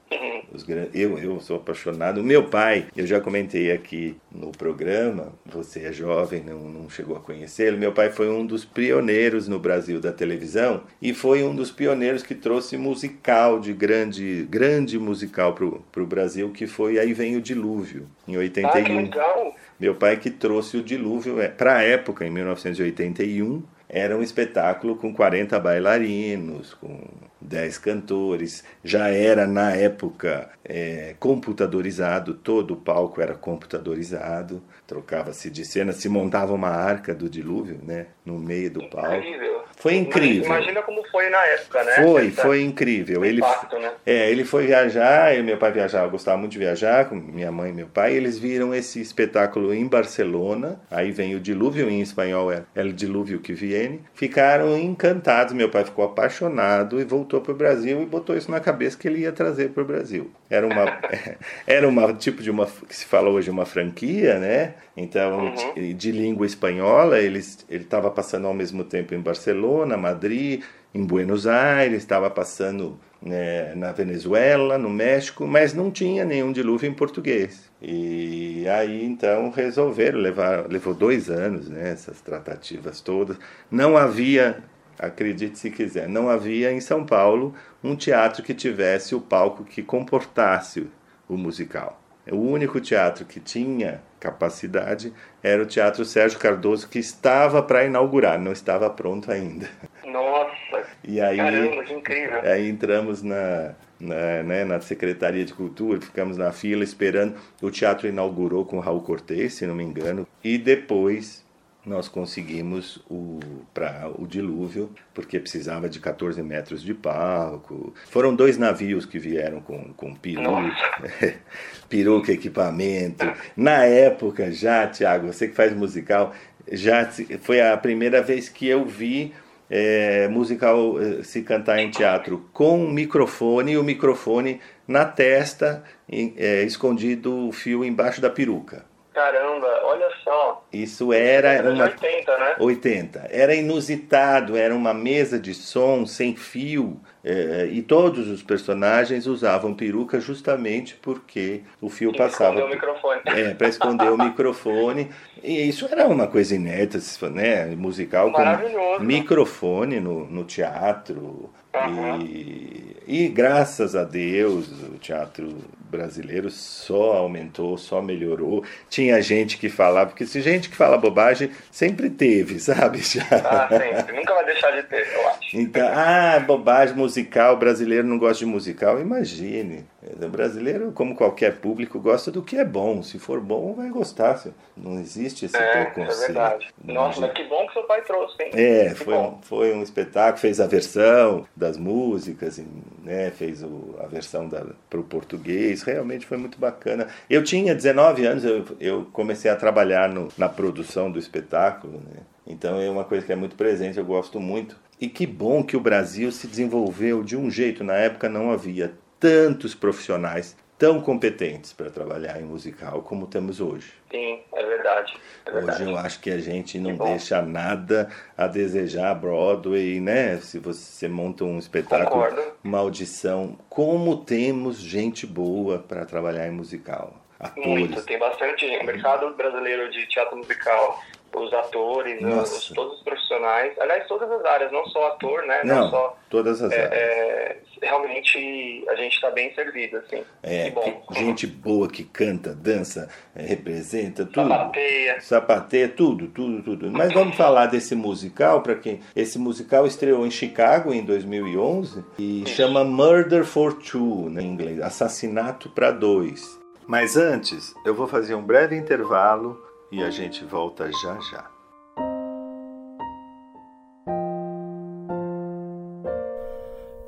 [0.54, 0.92] os grandes.
[0.94, 2.24] Eu, eu sou apaixonado.
[2.24, 7.20] Meu pai, eu já comentei aqui no programa, você é jovem, não, não chegou a
[7.20, 7.78] conhecê-lo.
[7.78, 12.24] Meu pai foi um dos pioneiros no Brasil da televisão e foi um dos pioneiros
[12.24, 17.42] que trouxe musical de grande, grande musical para o Brasil, que foi Aí Vem o
[17.42, 18.70] Dilúvio, em 81.
[18.70, 19.56] Ah, que legal!
[19.80, 24.96] Meu pai que trouxe o dilúvio é, para a época, em 1981 era um espetáculo
[24.98, 27.00] com 40 bailarinos, com
[27.40, 28.64] 10 cantores.
[28.84, 36.08] Já era, na época, é, computadorizado, todo o palco era computadorizado, trocava-se de cena, se
[36.08, 39.16] montava uma arca do dilúvio né, no meio do palco.
[39.16, 39.58] Incrível.
[39.76, 40.46] Foi incrível.
[40.46, 41.92] Imagina como foi na época, né?
[41.98, 43.24] Foi, Essa, foi incrível.
[43.24, 43.92] Ele, impacto, né?
[44.06, 47.70] é, ele foi viajar, e meu pai viajava, gostava muito de viajar, com minha mãe
[47.70, 48.16] e meu pai.
[48.16, 50.80] eles viram esse espetáculo em Barcelona.
[50.90, 54.02] Aí vem o dilúvio, em espanhol é El Dilúvio que Viene.
[54.16, 55.54] Ficaram encantados.
[55.54, 59.08] Meu pai ficou apaixonado e voltou para o Brasil e botou isso na cabeça que
[59.08, 60.32] ele ia trazer para o Brasil.
[60.50, 61.00] Era uma,
[61.68, 64.74] era uma tipo de uma que se fala hoje uma franquia, né?
[64.96, 65.74] Então, uhum.
[65.76, 70.64] de, de língua espanhola, ele estava passando ao mesmo tempo em Barcelona Barcelona, Madrid,
[70.94, 76.90] em Buenos Aires, estava passando né, na Venezuela, no México, mas não tinha nenhum dilúvio
[76.90, 77.70] em português.
[77.82, 83.38] E aí então resolveram levar, levou dois anos, né, essas tratativas todas.
[83.70, 84.64] Não havia
[84.98, 87.54] acredite se quiser, não havia em São Paulo
[87.84, 90.88] um teatro que tivesse o palco que comportasse
[91.30, 92.02] o musical.
[92.32, 98.40] O único teatro que tinha capacidade era o Teatro Sérgio Cardoso, que estava para inaugurar,
[98.40, 99.70] não estava pronto ainda.
[100.06, 100.86] Nossa!
[101.04, 102.42] E aí, caramba, que incrível!
[102.42, 107.36] Aí entramos na, na, né, na Secretaria de Cultura, ficamos na fila esperando.
[107.62, 111.46] O teatro inaugurou com Raul Cortez, se não me engano, e depois
[111.88, 113.40] nós conseguimos o
[113.74, 117.94] para o dilúvio, porque precisava de 14 metros de palco.
[118.10, 120.76] Foram dois navios que vieram com, com peruca,
[121.88, 123.26] peruca, equipamento.
[123.56, 126.34] Na época já, Tiago, você que faz musical,
[126.70, 127.10] já
[127.42, 129.34] foi a primeira vez que eu vi
[129.70, 136.64] é, musical se cantar em teatro com um microfone e o microfone na testa, é,
[136.64, 138.86] escondido o fio embaixo da peruca.
[139.18, 140.64] Caramba, olha só.
[140.72, 141.52] Isso era.
[141.52, 141.86] Era uma...
[141.86, 142.56] 80, né?
[142.60, 143.28] 80.
[143.32, 147.02] Era inusitado, era uma mesa de som sem fio.
[147.30, 152.56] É, e todos os personagens usavam peruca justamente porque o fio passava.
[152.56, 153.22] esconder o microfone.
[153.26, 155.10] É, para esconder o microfone.
[155.44, 157.66] E isso era uma coisa inédita, né?
[157.76, 161.50] Musical com microfone no, no teatro.
[161.74, 162.20] Aham.
[162.24, 165.58] E, e graças a Deus o teatro
[165.90, 168.64] brasileiro só aumentou, só melhorou.
[168.90, 173.00] Tinha gente que falava, porque se gente que fala bobagem sempre teve, sabe?
[173.00, 173.24] Já.
[173.32, 174.16] Ah, sempre.
[174.16, 175.40] Nunca vai deixar de ter, eu acho.
[175.54, 177.17] Então, ah, bobagem musical,
[177.54, 179.00] o brasileiro não gosta de musical.
[179.00, 179.86] Imagine.
[180.22, 183.02] O brasileiro, como qualquer público, gosta do que é bom.
[183.04, 184.42] Se for bom, vai gostar.
[184.76, 186.20] Não existe esse É, é preconceito.
[186.28, 186.68] verdade.
[186.84, 188.52] Nossa, mas que bom que seu pai trouxe, hein?
[188.54, 192.62] É, foi um, foi um espetáculo, fez a versão das músicas,
[193.04, 194.50] né, fez o, a versão
[194.90, 197.08] para o português, realmente foi muito bacana.
[197.30, 202.22] Eu tinha 19 anos, eu, eu comecei a trabalhar no, na produção do espetáculo, né?
[202.46, 204.78] então é uma coisa que é muito presente, eu gosto muito.
[205.00, 208.94] E que bom que o Brasil se desenvolveu de um jeito, na época não havia
[209.20, 213.92] tantos profissionais tão competentes para trabalhar em musical como temos hoje.
[214.12, 215.18] Sim, é verdade.
[215.46, 215.82] É verdade.
[215.84, 220.38] Hoje eu acho que a gente não deixa nada a desejar a Broadway, né?
[220.38, 222.42] Se você monta um espetáculo, Concordo.
[222.64, 227.16] uma audição, como temos gente boa para trabalhar em musical.
[227.40, 227.68] Atores.
[227.68, 228.82] Muito, tem bastante gente.
[228.82, 231.04] O mercado brasileiro de teatro musical,
[231.36, 235.62] os atores, os, todos os profissionais, aliás, todas as áreas, não só ator, né?
[235.64, 236.18] Não, Não, só.
[236.30, 236.94] todas as é, áreas.
[236.94, 240.24] é, realmente a gente está bem servido, assim.
[240.42, 241.04] É, que bom.
[241.08, 244.48] que- gente boa que canta, dança, é, representa tudo.
[244.50, 245.22] Sapateia.
[245.22, 246.92] Sapateia, tudo, tudo, tudo.
[246.92, 249.00] Mas vamos falar desse musical, para quem.
[249.16, 254.80] Esse musical estreou em Chicago em 2011 e chama Murder for Two, né, em inglês,
[254.82, 256.58] Assassinato para Dois.
[256.88, 259.62] Mas antes, eu vou fazer um breve intervalo
[259.92, 261.50] e a gente volta já já.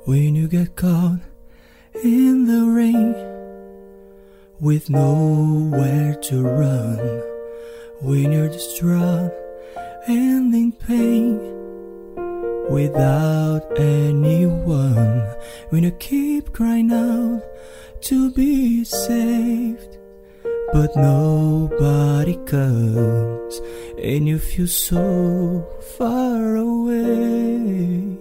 [0.06, 1.20] When you get caught
[2.02, 3.14] in the rain
[4.60, 6.98] with nowhere to run,
[8.02, 9.32] when you're distraught
[10.08, 11.38] and in pain
[12.70, 15.22] without anyone,
[15.68, 17.42] when you keep crying out
[18.02, 19.99] to be saved,
[20.72, 23.60] but nobody comes,
[24.02, 25.66] and you feel so
[25.98, 28.16] far away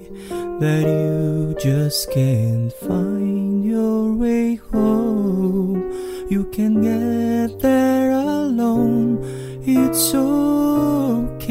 [0.60, 5.84] that you just can't find your way home.
[6.30, 9.20] You can get there alone,
[9.64, 11.50] it's okay.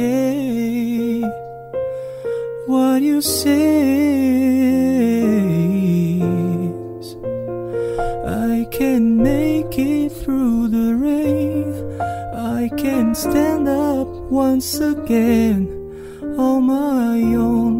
[2.67, 4.88] What you say
[13.09, 15.67] can stand up once again
[16.39, 17.77] on my own.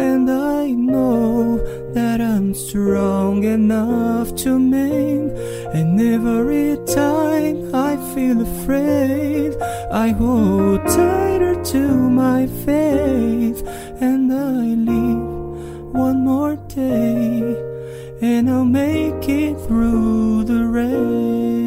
[0.00, 1.58] And I know
[1.94, 5.30] that I'm strong enough to mend.
[5.78, 9.54] And every time I feel afraid,
[9.92, 11.82] I hold tighter to
[12.24, 13.62] my faith.
[14.00, 17.54] And I live one more day,
[18.20, 21.63] and I'll make it through the rain.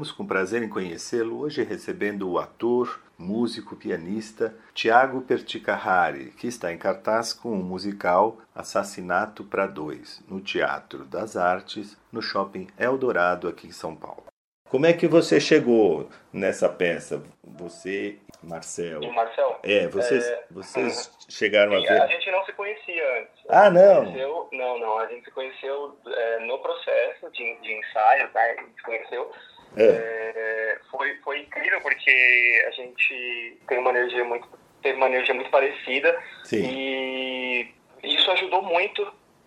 [0.00, 6.72] Voltamos com prazer em conhecê-lo, hoje recebendo o ator, músico, pianista Tiago Perticahari, que está
[6.72, 13.46] em cartaz com o musical Assassinato para Dois, no Teatro das Artes, no Shopping Eldorado,
[13.46, 14.24] aqui em São Paulo.
[14.70, 17.22] Como é que você chegou nessa peça?
[17.44, 19.02] Você, Marcel.
[19.02, 19.58] E Marcel?
[19.64, 22.08] É, vocês, É, vocês chegaram a A ver.
[22.12, 23.44] gente não se conhecia antes.
[23.50, 24.04] Ah, A não?
[24.04, 24.98] conheceu- não, não.
[24.98, 28.40] A gente se conheceu é, no processo de, de ensaio, tá?
[28.40, 29.30] A gente se conheceu.
[29.76, 29.84] É.
[29.84, 34.48] É, foi, foi incrível porque a gente tem uma energia muito,
[34.82, 36.62] teve uma energia muito parecida Sim.
[36.64, 39.06] e isso ajudou muito,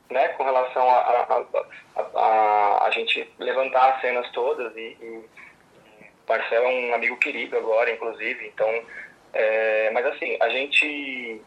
[0.10, 1.46] né, com relação a, a,
[1.96, 5.24] a, a, a gente levantar as cenas todas e, e
[6.28, 8.68] Marcel é um amigo querido agora, inclusive, então,
[9.34, 11.42] é, mas assim, a gente,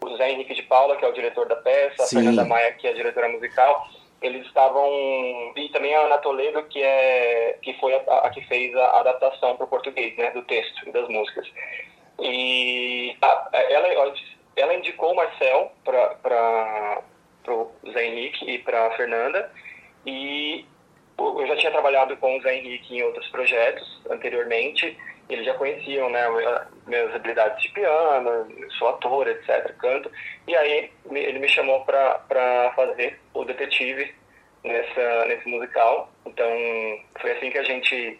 [0.00, 2.16] o Zé Henrique de Paula, que é o diretor da peça, Sim.
[2.16, 3.86] a Fernanda Maia, que é a diretora musical,
[4.22, 4.88] eles estavam,
[5.56, 9.56] e também a Ana Toledo, que, é, que foi a, a que fez a adaptação
[9.56, 11.50] para o português, né, do texto e das músicas.
[12.20, 14.14] E a- ela,
[14.56, 17.02] ela indicou o Marcel para
[17.48, 19.50] o Zé Henrique e para Fernanda,
[20.06, 20.64] e
[21.18, 24.96] eu já tinha trabalhado com o Zé Henrique em outros projetos anteriormente,
[25.28, 26.22] eles já conheciam né,
[26.86, 28.46] minhas habilidades de piano,
[28.78, 30.10] sou ator, etc., canto,
[30.46, 34.14] e aí ele me chamou para fazer o detetive
[34.64, 36.46] nessa, nesse musical, então
[37.20, 38.18] foi assim que a gente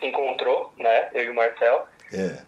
[0.00, 2.42] se encontrou, né, eu e o Marcel, É.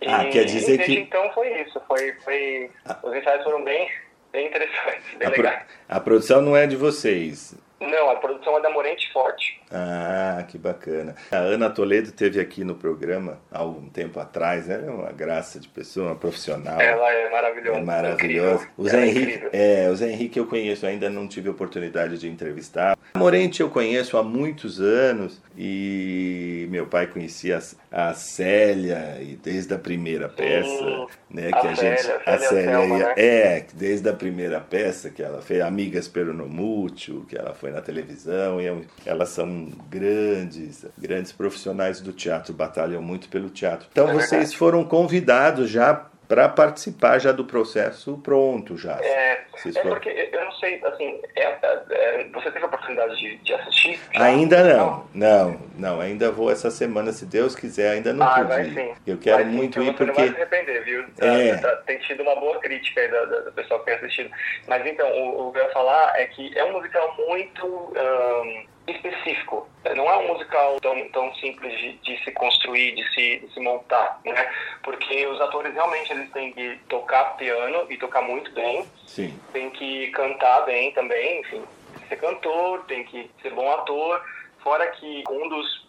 [0.00, 2.70] e Ah, quer dizer e desde que- então foi isso, foi, foi,
[3.02, 3.90] os ensaios foram bem,
[4.32, 5.66] bem interessantes, bem A, pro- legais.
[5.88, 7.54] a produção não é de vocês.
[7.80, 9.60] Não, a produção é da Morente Forte.
[9.70, 11.14] Ah, que bacana.
[11.30, 14.68] A Ana Toledo teve aqui no programa há algum tempo atrás.
[14.68, 16.80] Ela é uma graça de pessoa, uma profissional.
[16.80, 17.78] Ela é maravilhosa.
[17.78, 18.68] É maravilhosa.
[18.76, 22.28] O Zé, é Henrique, é, o Zé Henrique eu conheço, ainda não tive oportunidade de
[22.28, 22.96] entrevistar.
[23.14, 27.58] A Morente eu conheço há muitos anos e meu pai conhecia
[27.90, 32.38] a, a Célia e desde a primeira peça, né, a que a gente Célia, a
[32.38, 33.14] Célia Célia ia- né?
[33.16, 37.70] é, desde a primeira peça que ela fez, Amigas pelo no Mútuo, que ela foi
[37.70, 39.57] na televisão, e é elas são
[39.90, 43.86] grandes, grandes profissionais do teatro, batalham muito pelo teatro.
[43.92, 44.56] Então É vocês verdade.
[44.56, 48.98] foram convidados já para participar já do processo pronto já.
[49.00, 51.42] É, é porque eu não sei, assim, é,
[51.90, 53.98] é, você teve a oportunidade de, de assistir?
[54.14, 54.24] já?
[54.24, 58.48] Ainda não, não, não, ainda vou essa semana, se Deus quiser, ainda não ah, pude
[58.48, 58.74] vai ir.
[58.74, 58.92] sim.
[59.06, 61.04] Eu quero Vai muito ir você não vai porque se arrepender, viu?
[61.18, 61.56] É.
[61.56, 64.30] Tá- tá- tem tido uma boa crítica aí da- da- do pessoal que tem assistido.
[64.66, 68.66] Mas então, o, o que eu ia falar é que é um musical muito ahn,
[68.90, 69.68] específico.
[69.96, 73.60] Não é um musical tão, tão simples de, de se construir, de se, de se
[73.60, 74.50] montar, né?
[74.82, 79.70] Porque os atores realmente eles têm que tocar piano e tocar muito bem, sim, tem
[79.70, 81.62] que cantar bem também, enfim,
[82.08, 84.22] ser cantor, tem que ser bom ator.
[84.62, 85.88] Fora que um dos,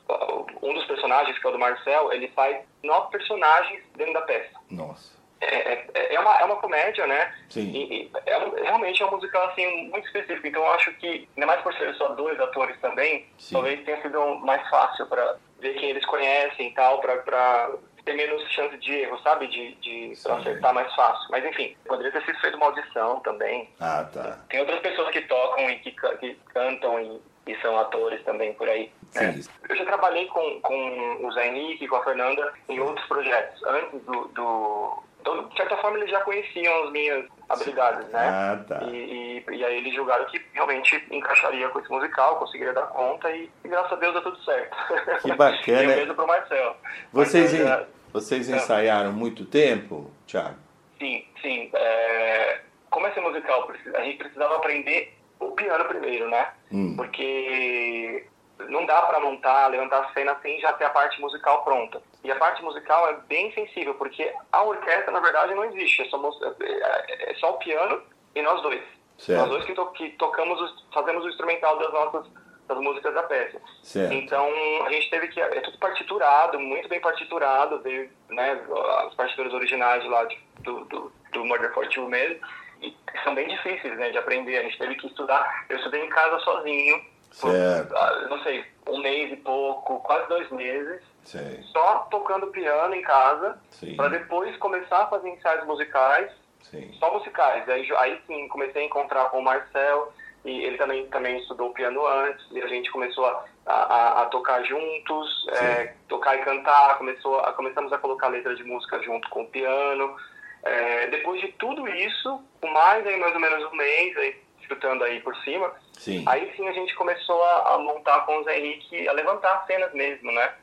[0.62, 4.58] um dos personagens, que é o do Marcel, ele faz nove personagens dentro da peça.
[4.70, 7.34] nossa, É, é, é uma, é uma comédia, né?
[7.50, 10.46] sim, E, é realmente é um musical assim, muito específico.
[10.48, 13.56] Então eu acho que, ainda mais por ser só dois atores também, Sim.
[13.56, 17.72] talvez tenha sido mais fácil para ver quem eles conhecem e tal, para
[18.06, 19.48] ter menos chance de erro, sabe?
[19.48, 20.32] De, de Sim.
[20.32, 21.28] acertar mais fácil.
[21.32, 23.70] Mas enfim, poderia ter sido feito uma audição também.
[23.80, 27.22] ah tá, Tem outras pessoas que tocam e que, que cantam e,
[27.52, 28.92] e são atores também por aí.
[29.16, 29.40] né?
[29.70, 33.62] Eu já trabalhei com, com o Zé Henrique, com a Fernanda, em outros projetos.
[33.66, 38.20] Antes do, do, então, de certa forma, eles já conheciam as minhas habilidades, né?
[38.30, 42.74] ah tá, E, e, e aí eles julgaram que realmente encaixaria com esse musical, conseguiria
[42.74, 44.78] dar conta e, e graças a Deus deu tudo certo.
[45.22, 45.84] Que bacana.
[45.84, 46.76] e o mesmo pro Marcel.
[47.12, 48.58] Vocês, Marcel en- já- vocês Não.
[48.58, 50.58] ensaiaram muito tempo, Thiago?
[51.00, 51.70] Sim, sim.
[51.74, 52.62] É...
[52.90, 56.48] Como esse musical, a gente precisava aprender o piano primeiro, né?
[56.72, 56.96] Hum.
[56.96, 58.26] Porque
[58.68, 62.02] não dá para montar, levantar a cena sem já ter a parte musical pronta.
[62.24, 66.02] E a parte musical é bem sensível, porque a orquestra, na verdade, não existe.
[66.02, 68.02] É só, mus- é- é só o piano
[68.36, 68.82] e nós dois.
[69.18, 69.40] Certo.
[69.40, 72.26] Nós dois que, to- que tocamos, os- fazemos o instrumental das nossas
[72.68, 73.60] das músicas da peça.
[73.82, 74.14] Certo.
[74.14, 74.48] Então
[74.86, 78.62] a gente teve que é tudo partiturado, muito bem partiturado, veio, né,
[79.08, 80.28] as partituras originais lá
[80.60, 82.40] do, do, do Murder for Two mesmo,
[82.80, 84.58] e são bem difíceis, né, de aprender.
[84.60, 85.66] A gente teve que estudar.
[85.68, 87.04] Eu estudei em casa sozinho,
[87.40, 87.96] por, Certo.
[87.96, 93.02] ah, não sei, um mês e pouco, quase dois meses, Sei, só tocando piano em
[93.02, 93.60] casa,
[93.96, 96.32] para depois começar a fazer ensaios musicais
[96.64, 97.68] sim, só musicais.
[97.70, 100.12] Aí, aí sim, comecei a encontrar com o Marcel,
[100.46, 104.64] e ele também, também estudou piano antes, e a gente começou a, a, a tocar
[104.64, 109.44] juntos, é, tocar e cantar, começou a, começamos a colocar letra de música junto com
[109.44, 110.16] o piano.
[110.64, 114.36] É, depois de tudo isso, com mais aí mais ou menos um mês, aí,
[114.70, 118.44] chutando aí por cima, sim, aí sim a gente começou a, a montar com o
[118.44, 120.54] Zé Henrique, a levantar cenas mesmo, né?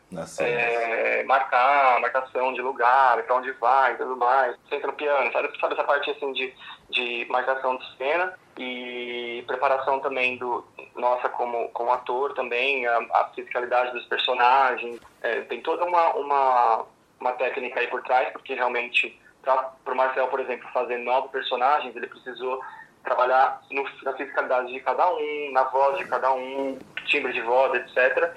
[0.45, 4.57] é, marcar, marcação de lugar, pra onde vai e tudo mais.
[4.69, 6.55] Senta no piano, sabe, sabe essa parte assim de,
[6.91, 8.33] de marcação de cena.
[8.57, 15.43] e preparação também do nossa como, como ator também, a, a fisicalidade dos personagens, é,
[15.43, 16.87] tem toda uma, uma,
[17.21, 21.95] uma técnica aí por trás, porque realmente para o Marcel, por exemplo, fazer novos personagens,
[21.95, 22.61] ele precisou
[23.07, 27.73] trabalhar no, na fisicalidade de cada um, na voz de cada um, timbre de voz,
[27.75, 28.31] etc.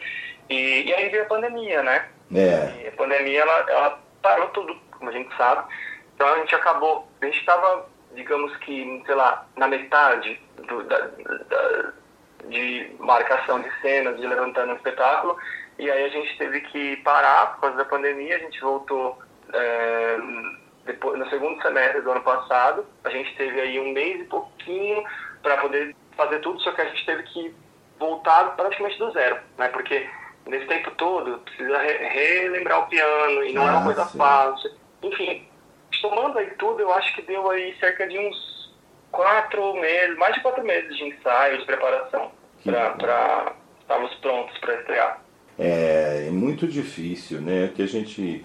[0.49, 2.07] E, e aí veio a pandemia, né?
[2.33, 2.83] É.
[2.83, 5.67] E a pandemia, ela, ela parou tudo, como a gente sabe.
[6.15, 10.97] Então a gente acabou, a gente estava, digamos que, sei lá, na metade do, da,
[10.99, 11.93] da,
[12.47, 15.37] de marcação de cenas, de levantando o espetáculo,
[15.77, 19.17] e aí a gente teve que parar por causa da pandemia, a gente voltou
[19.53, 20.17] é,
[20.89, 25.03] depois, no segundo semestre do ano passado, a gente teve aí um mês e pouquinho
[25.43, 27.55] para poder fazer tudo, só que a gente teve que
[27.99, 29.67] voltar praticamente do zero, né?
[29.67, 30.09] Porque
[30.47, 34.17] nesse tempo todo precisa re relembrar o piano e não ah, é uma coisa sim.
[34.17, 34.71] fácil.
[35.03, 35.47] Enfim,
[36.01, 38.73] somando aí tudo, eu acho que deu aí cerca de uns
[39.11, 42.31] quatro meses, mais de quatro meses de ensaio, de preparação
[42.63, 45.21] para estarmos prontos para estrear.
[45.59, 47.71] É, é muito difícil, né?
[47.75, 48.43] Que a gente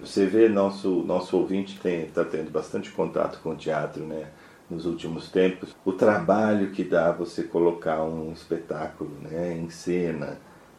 [0.00, 4.28] você vê, nosso, nosso ouvinte está tendo bastante contato com o teatro né,
[4.70, 5.74] nos últimos tempos.
[5.84, 10.38] O trabalho que dá você colocar um espetáculo né, em cena,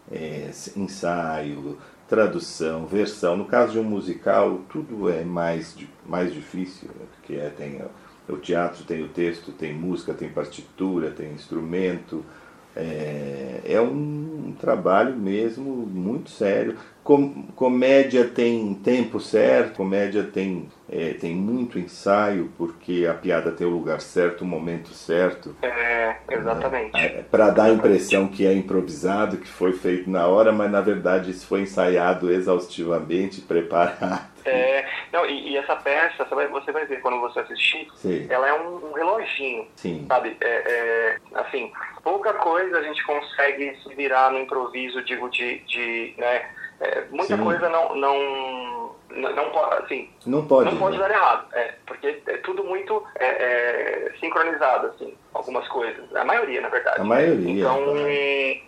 [0.10, 1.78] é, ensaio,
[2.08, 3.36] tradução, versão.
[3.36, 5.76] No caso de um musical, tudo é mais,
[6.06, 7.82] mais difícil, né, porque é, tem,
[8.30, 12.24] o teatro tem o texto, tem música, tem partitura, tem instrumento.
[12.76, 16.78] É, é um trabalho mesmo muito sério.
[17.04, 23.68] Com, comédia tem tempo certo, comédia tem, é, tem muito ensaio, porque a piada tem
[23.68, 25.54] o lugar certo, o momento certo.
[25.62, 26.96] É, exatamente.
[26.96, 30.72] É, é Para dar a impressão que é improvisado, que foi feito na hora, mas
[30.72, 34.33] na verdade isso foi ensaiado exaustivamente, preparado.
[34.46, 38.28] É, não, e, e, essa peça, você vai, você vai ver quando você assistir, Sim.
[38.30, 40.06] ela é um, um reloginho, Sim.
[40.08, 40.38] sabe?
[40.42, 41.72] É, é, assim,
[42.04, 46.50] pouca coisa a gente consegue se virar no improviso, digo, de, de né?
[46.80, 47.44] É, muita Sim.
[47.44, 52.38] coisa não, não, não, pode, assim, não pode, não pode dar errado, é, porque é
[52.38, 57.00] tudo muito é, é, sincronizado, assim, algumas coisas, a maioria, na verdade.
[57.00, 57.62] A maioria.
[57.62, 57.80] Então,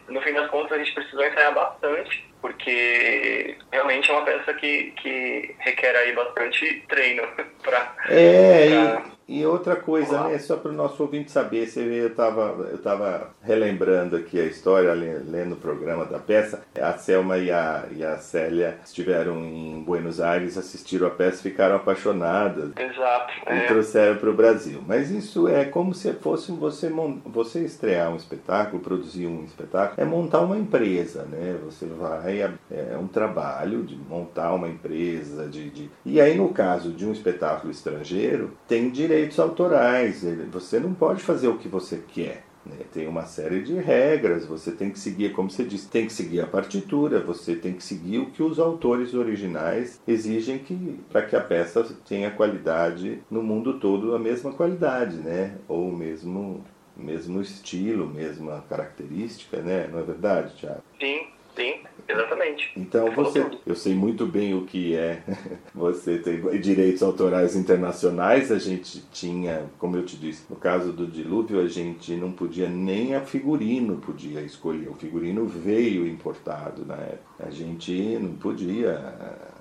[0.08, 4.94] no fim das contas, a gente precisou ensaiar bastante, porque realmente é uma peça que,
[5.02, 7.24] que requer aí bastante treino
[7.64, 7.96] para...
[8.08, 9.15] É, pra...
[9.28, 12.78] E outra coisa, né, só para o nosso ouvinte saber, você vê, eu estava eu
[12.78, 18.04] tava relembrando aqui a história, lendo o programa da peça, a Selma e a, e
[18.04, 22.72] a Célia estiveram em Buenos Aires, assistiram a peça ficaram apaixonadas.
[22.78, 23.34] Exato.
[23.48, 23.66] E é.
[23.66, 24.84] trouxeram para o Brasil.
[24.86, 26.92] Mas isso é como se fosse você,
[27.26, 31.58] você estrear um espetáculo, produzir um espetáculo, é montar uma empresa, né?
[31.66, 35.90] Você vai, é, é um trabalho de montar uma empresa, de, de...
[36.06, 40.24] E aí no caso de um espetáculo estrangeiro, tem direito direitos autorais.
[40.52, 42.44] Você não pode fazer o que você quer.
[42.66, 42.78] Né?
[42.92, 46.42] Tem uma série de regras, você tem que seguir, como você disse, tem que seguir
[46.42, 51.36] a partitura, você tem que seguir o que os autores originais exigem que para que
[51.36, 55.56] a peça tenha qualidade no mundo todo, a mesma qualidade, né?
[55.68, 56.64] Ou o mesmo,
[56.98, 59.88] mesmo estilo, mesma característica, né?
[59.92, 60.82] Não é verdade, Tiago?
[61.00, 62.72] Sim, Sim, exatamente.
[62.76, 65.24] Então você, eu sei muito bem o que é.
[65.74, 68.52] Você tem direitos autorais internacionais.
[68.52, 72.70] A gente tinha, como eu te disse, no caso do dilúvio, a gente não podia
[72.70, 74.90] nem a figurino podia escolher.
[74.90, 77.46] O figurino veio importado na época.
[77.48, 77.92] A gente
[78.22, 79.55] não podia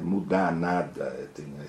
[0.00, 1.28] mudar nada.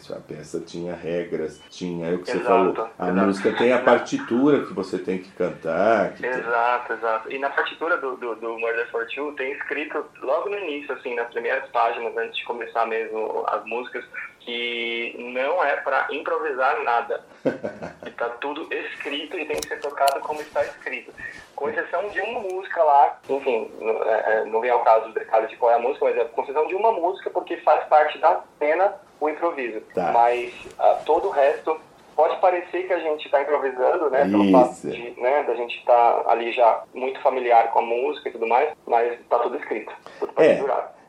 [0.09, 2.89] A peça tinha regras, tinha é o que exato, você falou.
[2.97, 3.27] A exato.
[3.27, 6.13] música tem a partitura que você tem que cantar.
[6.13, 6.97] Que exato, tem...
[6.97, 7.31] exato.
[7.31, 11.15] E na partitura do, do, do Murder for Two tem escrito logo no início, assim,
[11.15, 14.05] nas primeiras páginas, antes de começar mesmo as músicas,
[14.45, 17.25] que não é para improvisar nada.
[18.05, 21.11] Está tudo escrito e tem que ser tocado como está escrito.
[21.55, 25.47] Com exceção de uma música lá, enfim, é, é, não vem ao caso do detalhe
[25.47, 28.17] de qual é a música, mas é com exceção de uma música porque faz parte
[28.19, 29.81] da cena o improviso.
[29.93, 30.11] Tá.
[30.11, 31.77] Mas uh, todo o resto
[32.15, 34.21] pode parecer que a gente está improvisando, né?
[34.25, 38.29] Pelo fato de, né, da gente estar tá ali já muito familiar com a música
[38.29, 40.55] e tudo mais, mas está tudo escrito, tudo é.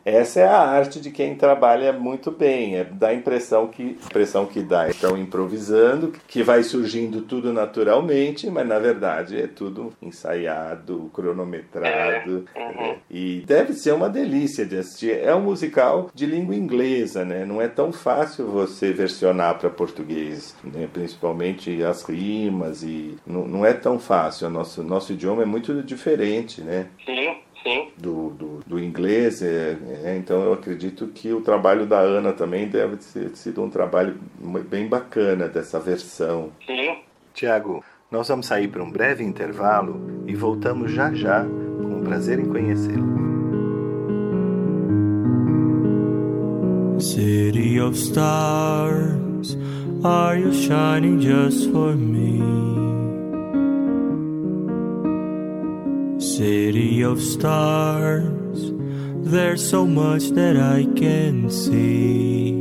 [0.07, 4.47] Essa é a arte de quem trabalha muito bem, é dá a impressão que impressão
[4.47, 11.11] que dá, estão improvisando, que vai surgindo tudo naturalmente, mas na verdade é tudo ensaiado,
[11.13, 12.63] cronometrado, é.
[12.63, 12.97] uhum.
[13.11, 15.11] e deve ser uma delícia de assistir.
[15.11, 17.45] É um musical de língua inglesa, né?
[17.45, 20.89] Não é tão fácil você versionar para português, né?
[20.93, 24.47] principalmente as rimas e não, não é tão fácil.
[24.47, 26.87] O nosso nosso idioma é muito diferente, né?
[27.05, 27.46] Sim.
[27.67, 27.89] Sim.
[27.99, 29.43] Do, do, do inglês.
[29.43, 33.69] É, é, então eu acredito que o trabalho da Ana também deve ter sido um
[33.69, 34.17] trabalho
[34.71, 36.53] bem bacana dessa versão.
[36.65, 36.99] Sim.
[37.35, 42.39] Tiago, Nós vamos sair para um breve intervalo e voltamos já já com o prazer
[42.39, 43.05] em conhecê-lo.
[47.01, 49.57] City of stars,
[50.05, 52.86] are you shining just for me?
[56.37, 58.71] City of stars,
[59.25, 62.53] there's so much that I can see.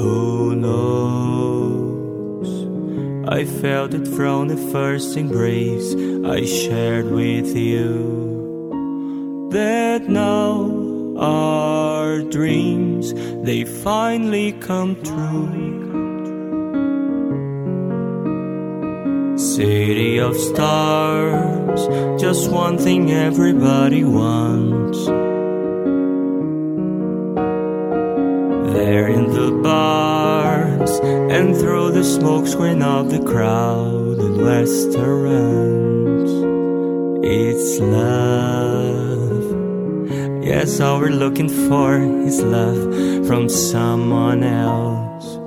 [0.00, 2.48] Who knows?
[3.28, 5.94] I felt it from the first embrace
[6.24, 9.50] I shared with you.
[9.52, 10.72] That now
[11.18, 13.12] our dreams
[13.44, 15.69] they finally come true.
[19.40, 21.88] City of stars,
[22.20, 25.06] just one thing everybody wants.
[28.74, 36.32] There in the bars and through the smokescreen of the crowded restaurants,
[37.24, 39.44] it's love.
[40.44, 45.38] Yes, all we're looking for is love from someone else.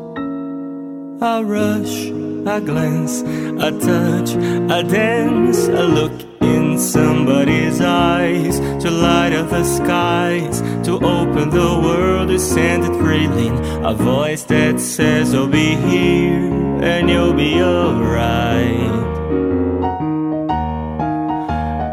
[1.21, 9.33] A rush, a glance, a touch, a dance, a look in somebody's eyes to light
[9.33, 13.57] up the skies, to open the world to send it reeling.
[13.85, 16.51] A voice that says, I'll be here
[16.83, 19.13] and you'll be alright.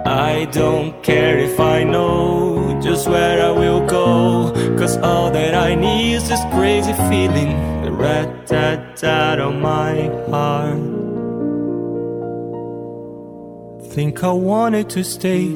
[0.07, 4.53] I don't care if I know just where I will go.
[4.77, 7.53] Cause all that I need is this crazy feeling,
[8.01, 9.95] rat tat tat on my
[10.31, 10.89] heart.
[13.93, 15.47] Think I wanted to stay.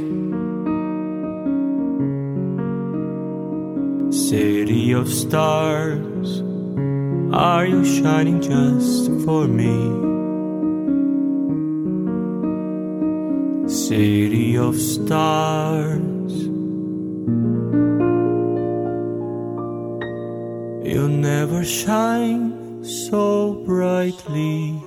[4.30, 6.42] City of stars,
[7.32, 10.04] are you shining just for me?
[13.88, 16.13] city of stars.
[20.94, 24.80] You'll never shine so brightly.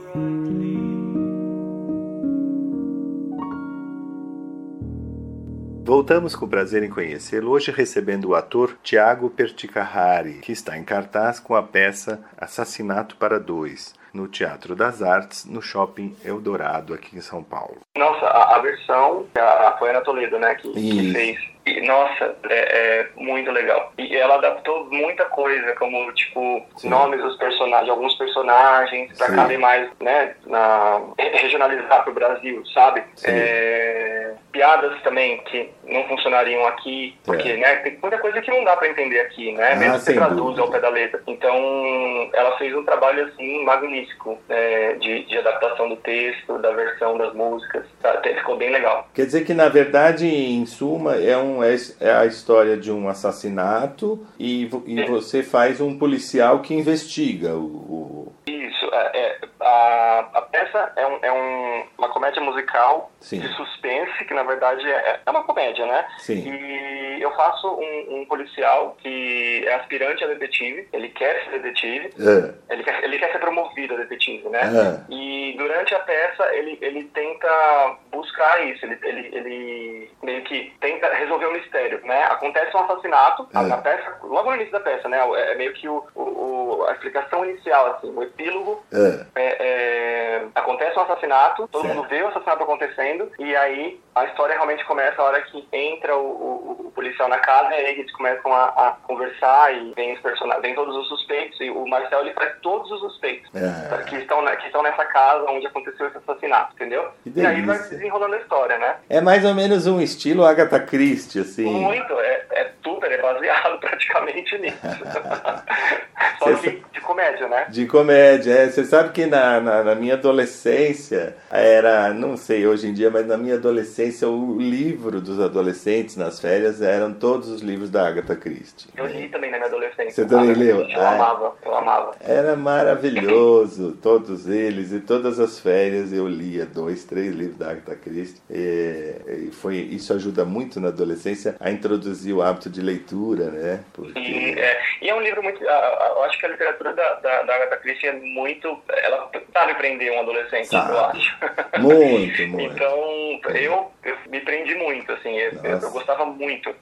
[5.84, 11.42] Voltamos com prazer em conhecê-lo, hoje recebendo o ator Tiago Perticahari, que está em cartaz
[11.42, 17.22] com a peça Assassinato para Dois, no Teatro das Artes, no Shopping Eldorado, aqui em
[17.22, 17.80] São Paulo.
[17.98, 21.57] Nossa, a, a versão, a, foi a Ana Toledo, né, que, que fez.
[21.68, 23.92] E, nossa, é, é, muito legal.
[23.98, 26.90] E ela adaptou muita coisa, como, tipo, Sim.
[26.90, 33.04] nomes dos personagens, alguns personagens, pra caber mais, né, na, regionalizar pro Brasil, sabe?
[33.26, 37.58] É, piadas também que não funcionariam aqui, porque, é.
[37.58, 40.14] né, tem muita coisa que não dá pra entender aqui, né, ah, mesmo que você
[40.14, 41.22] traduza ao pé da letra.
[41.28, 47.18] Então, ela fez um trabalho, assim, magnífico é, de, de adaptação do texto, da versão
[47.18, 48.18] das músicas, tá?
[48.48, 49.08] ficou bem legal.
[49.14, 53.08] Quer dizer que, na verdade, em suma, é um é, é a história de um
[53.08, 57.66] assassinato e, e você faz um policial que investiga o.
[57.66, 58.37] o...
[58.48, 63.40] Isso, é, é, a, a peça é, um, é um, uma comédia musical Sim.
[63.40, 66.08] de suspense, que na verdade é, é uma comédia, né?
[66.20, 66.48] Sim.
[66.48, 72.10] E eu faço um, um, policial que é aspirante a detetive, ele quer ser detetive,
[72.20, 72.74] é.
[72.74, 74.62] ele, quer, ele quer ser promovido a detetive, né?
[74.62, 75.14] É.
[75.14, 81.14] E durante a peça ele, ele tenta buscar isso, ele, ele, ele meio que tenta
[81.14, 82.24] resolver um mistério, né?
[82.24, 83.62] Acontece um assassinato é.
[83.64, 85.20] na peça, logo no início da peça, né?
[85.52, 88.84] É meio que o, o a explicação inicial, assim, epílogo.
[88.94, 89.26] É.
[89.36, 91.96] É, é, acontece um assassinato, todo certo.
[91.96, 96.16] mundo vê o assassinato acontecendo, e aí a história realmente começa a hora que entra
[96.16, 100.14] o, o, o policial na casa, e aí eles começam a, a conversar, e vem
[100.14, 104.04] os personagens, vem todos os suspeitos, e o Marcel ele faz todos os suspeitos é.
[104.04, 107.10] que, estão, que estão nessa casa onde aconteceu esse assassinato, entendeu?
[107.26, 108.96] E aí vai desenrolando a história, né?
[109.10, 111.66] É mais ou menos um estilo Agatha Christie, assim.
[111.66, 114.78] Muito, é, é super, é baseado praticamente nisso.
[116.40, 116.84] Só que
[117.18, 117.66] comédia, né?
[117.70, 118.70] De comédia, é.
[118.70, 123.26] Você sabe que na, na, na, minha adolescência era, não sei hoje em dia, mas
[123.26, 128.36] na minha adolescência o livro dos adolescentes nas férias eram todos os livros da Agatha
[128.36, 128.90] Christie.
[128.96, 130.12] Eu li também na minha adolescência.
[130.12, 130.82] Você também leu?
[130.82, 132.12] Eu ah, amava, eu amava.
[132.22, 137.96] Era maravilhoso, todos eles, e todas as férias eu lia dois, três livros da Agatha
[137.96, 138.42] Christie.
[138.50, 143.84] E, e foi, isso ajuda muito na adolescência a introduzir o hábito de leitura, né?
[143.94, 144.20] Porque...
[144.20, 145.64] E, é, e é um livro muito.
[145.64, 148.82] Eu acho que a literatura da, da, da Agatha Christie é muito.
[148.90, 150.92] Ela sabe prender um adolescente, sabe.
[150.92, 151.38] eu acho.
[151.80, 152.74] Muito, muito.
[152.74, 156.74] então, eu eu me prendi muito, assim, eu, eu, gostava muito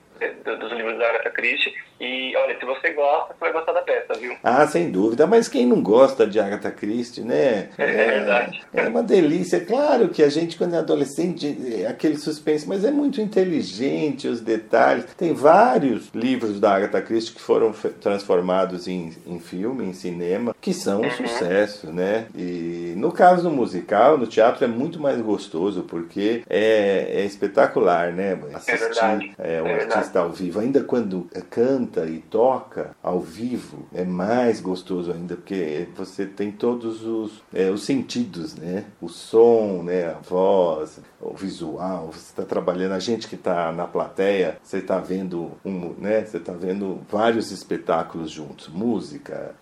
[0.44, 1.74] dos livros da Agatha Christie.
[2.00, 4.36] E olha, se você gosta, você vai gostar da peça, viu?
[4.44, 5.26] Ah, sem dúvida.
[5.26, 7.70] Mas quem não gosta de Agatha Christie, né?
[7.78, 8.64] É, é verdade.
[8.74, 9.62] É uma delícia.
[9.62, 14.42] Claro que a gente, quando é adolescente, é aquele suspense, mas é muito inteligente os
[14.42, 15.06] detalhes.
[15.16, 20.74] Tem vários livros da Agatha Christie que foram transformados em, em filme, em cinema, que
[20.74, 21.12] são um uhum.
[21.12, 22.26] sucesso, né?
[22.36, 28.12] E no caso do musical, no teatro é muito mais gostoso, porque é, é espetacular,
[28.12, 28.38] né?
[28.54, 29.68] Assistir é, é um
[30.06, 30.60] artista ao vivo.
[30.60, 36.52] Ainda quando canta canta e toca ao vivo é mais gostoso ainda, porque você tem
[36.52, 38.86] todos os, é, os sentidos, né?
[39.02, 40.10] O som, né?
[40.10, 45.00] A voz, o visual, você está trabalhando, a gente que está na plateia, você está
[45.00, 46.26] vendo um, né?
[46.26, 49.56] Você está vendo vários espetáculos juntos, música,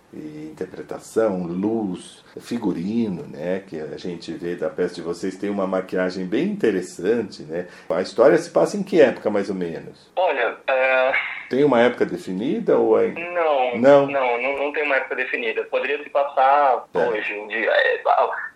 [0.50, 6.26] interpretação, luz, figurino, né, que a gente vê da peça de vocês tem uma maquiagem
[6.26, 7.66] bem interessante, né?
[7.88, 10.10] A história se passa em que época mais ou menos?
[10.16, 11.12] Olha, é...
[11.48, 13.08] tem uma época definida ou é...
[13.08, 15.64] não, não, não, não, não tem uma época definida.
[15.64, 16.98] Poderia se passar é.
[16.98, 17.70] hoje um dia.
[17.70, 18.00] É,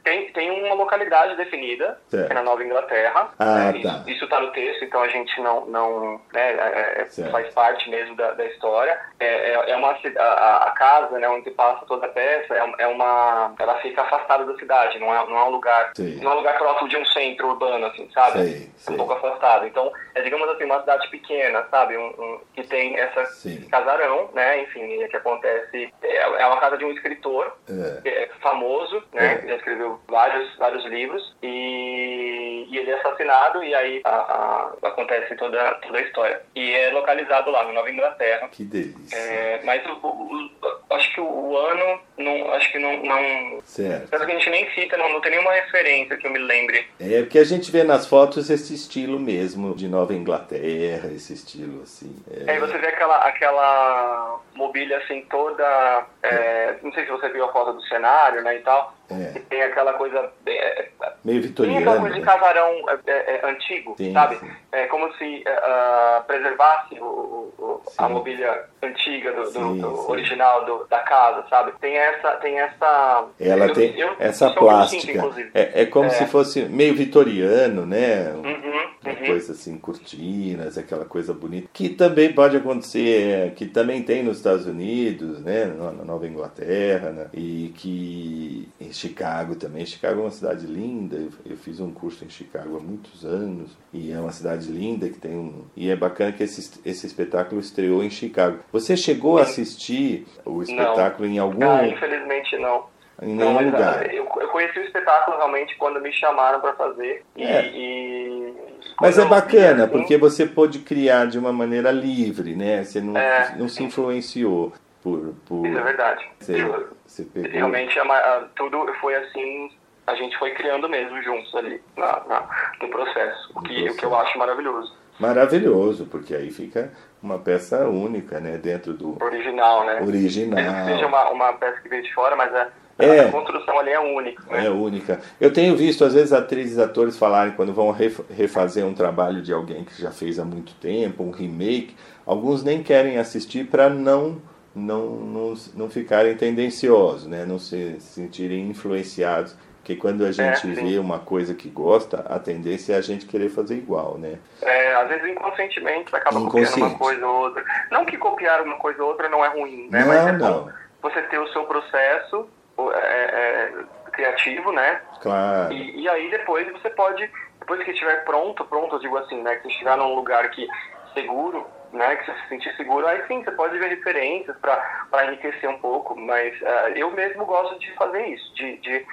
[0.09, 3.30] tem, tem uma localidade definida, que é na Nova Inglaterra.
[3.38, 3.82] Ah, né?
[3.82, 4.04] tá.
[4.06, 8.16] Isso está no texto, então a gente não, não né, é, é faz parte mesmo
[8.16, 8.98] da, da história.
[9.20, 12.86] É, é, é uma a, a, casa, né, onde passa toda a peça, é, é,
[12.86, 16.20] uma, ela fica afastada da cidade, não é, não é um lugar, Sim.
[16.22, 18.44] não é um lugar próximo de um centro urbano, assim, sabe?
[18.44, 18.94] Sim, sim.
[18.94, 19.66] Um pouco afastado.
[19.66, 23.24] Então, é digamos assim uma cidade pequena, sabe, um, um que tem essa
[23.70, 28.28] casarão, né, enfim, que acontece é, é uma casa de um escritor é.
[28.40, 34.11] famoso, né, que escreveu vários, vários livros e, e ele é assassinado e aí a,
[34.11, 36.42] a, acontece toda, toda a história.
[36.55, 38.49] E é localizado lá, na Nova Inglaterra.
[38.49, 39.16] Que delícia.
[39.16, 40.51] É, mas o, o,
[40.90, 43.03] acho que o, ano, não, acho que não...
[43.03, 44.09] não certo.
[44.11, 46.86] que a gente nem cita, não, não tem nenhuma referência que eu me lembre.
[47.01, 51.82] É, porque a gente vê nas fotos esse estilo mesmo de Nova Inglaterra, esse estilo
[51.82, 52.14] assim.
[52.47, 56.07] É, é você vê aquela, aquela mobília assim toda...
[56.22, 59.40] É, não sei se você viu a foto do cenário, né, e tal é.
[59.48, 60.30] Tem aquela coisa.
[60.46, 60.88] É,
[61.24, 61.78] Meio vitoriana.
[61.78, 64.36] Tem aquela coisa de casarão é, é, é antigo, sim, sabe?
[64.36, 64.50] Sim.
[64.70, 70.86] É como se uh, preservasse o, o, a mobília antiga do, sim, do original do,
[70.88, 71.72] da casa, sabe?
[71.80, 72.32] Tem essa.
[72.36, 75.22] Tem essa Ela eu, tem eu, essa plástica.
[75.54, 78.30] é, é como se fosse meio vitoriano, né?
[78.34, 79.26] Uhum, Uma uhum.
[79.26, 81.68] coisa assim, cortinas, aquela coisa bonita.
[81.72, 85.64] Que também pode acontecer, que também tem nos Estados Unidos, né?
[85.64, 87.26] Na Nova Inglaterra, né?
[87.32, 88.68] E que
[88.99, 89.86] Chicago também.
[89.86, 91.16] Chicago é uma cidade linda.
[91.16, 95.09] Eu, eu, fiz um curso em Chicago há muitos anos e é uma cidade linda
[95.09, 98.59] que tem um e é bacana que esse, esse espetáculo estreou em Chicago.
[98.72, 101.34] Você chegou a assistir o espetáculo não.
[101.34, 101.70] em algum?
[101.70, 102.86] Ah, infelizmente não.
[103.20, 104.12] Em nenhum não, lugar.
[104.12, 107.66] Eu, eu, conheci o espetáculo realmente quando me chamaram para fazer e, é.
[107.74, 108.55] e...
[109.01, 112.82] Mas é bacana, assim, porque você pôde criar de uma maneira livre, né?
[112.82, 114.72] Você não, é, não se influenciou
[115.03, 115.66] por, por...
[115.66, 116.28] Isso é verdade.
[116.40, 116.64] Você,
[117.07, 117.51] você pegou...
[117.51, 119.70] Realmente, a, a, tudo foi assim,
[120.07, 122.49] a gente foi criando mesmo juntos ali na, na
[122.80, 124.96] no processo, o que, o que eu acho maravilhoso.
[125.18, 126.92] Maravilhoso, porque aí fica
[127.22, 129.22] uma peça única, né, dentro do...
[129.22, 130.00] Original, né?
[130.00, 130.54] Original.
[130.54, 132.68] Mesmo que seja uma, uma peça que veio de fora, mas é...
[133.00, 134.42] É, a construção ali é única.
[134.50, 134.66] Né?
[134.66, 135.20] É única.
[135.41, 139.53] Eu tenho visto, às vezes, atrizes e atores falarem quando vão refazer um trabalho de
[139.53, 141.95] alguém que já fez há muito tempo, um remake,
[142.26, 144.42] alguns nem querem assistir para não
[144.79, 147.45] não, não, não ficarem tendenciosos, né?
[147.45, 149.57] não se sentirem influenciados.
[149.88, 153.25] Porque quando a gente é, vê uma coisa que gosta, a tendência é a gente
[153.25, 154.38] querer fazer igual, né?
[154.61, 157.64] É, às vezes inconscientemente você acaba copiando uma coisa ou outra.
[157.91, 160.00] Não que copiar uma coisa ou outra não é ruim, né?
[160.00, 160.71] Não, Mas é não.
[161.00, 162.46] você ter o seu processo
[162.92, 163.72] é, é,
[164.13, 165.00] criativo, né?
[165.22, 165.72] Claro.
[165.72, 169.57] E, e, aí depois você pode, depois que estiver pronto, pronto, eu digo assim, né?
[169.57, 170.68] Que estiver num lugar que
[171.14, 175.68] seguro, né, que você se sentir seguro, aí sim, você pode ver referências para enriquecer
[175.68, 179.06] um pouco, mas uh, eu mesmo gosto de fazer isso, de, de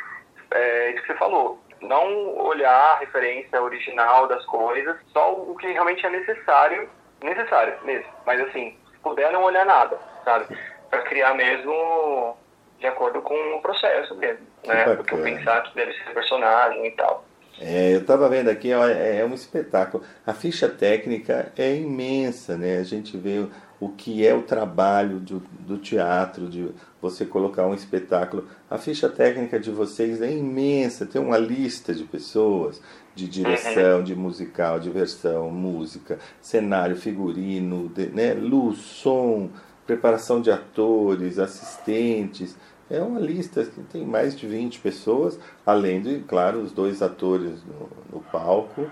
[0.52, 5.68] é, isso que você falou, não olhar a referência original das coisas, só o que
[5.68, 6.89] realmente é necessário,
[7.22, 10.45] necessário mesmo, mas assim, se puder não olhar nada, sabe,
[10.89, 12.38] para criar mesmo
[12.80, 16.91] de acordo com o processo mesmo, né, porque eu pensar que deve ser personagem e
[16.91, 17.23] tal.
[17.60, 20.03] É, eu estava vendo aqui, é, é um espetáculo.
[20.26, 22.77] A ficha técnica é imensa, né?
[22.77, 23.45] A gente vê
[23.80, 26.69] o que é o trabalho do, do teatro, de
[27.02, 28.48] você colocar um espetáculo.
[28.69, 32.82] A ficha técnica de vocês é imensa, tem uma lista de pessoas,
[33.14, 38.34] de direção, de musical, diversão, música, cenário, figurino, de, né?
[38.34, 39.49] luz, som,
[39.86, 42.56] preparação de atores, assistentes.
[42.90, 47.64] É uma lista que tem mais de 20 pessoas, além de, claro, os dois atores
[47.64, 48.91] no, no palco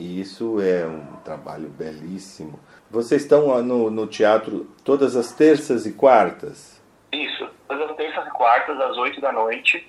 [0.00, 2.58] E isso é um trabalho belíssimo.
[2.90, 6.80] Vocês estão no, no teatro todas as terças e quartas?
[7.12, 9.86] Isso, todas as terças e quartas, às 8 da noite,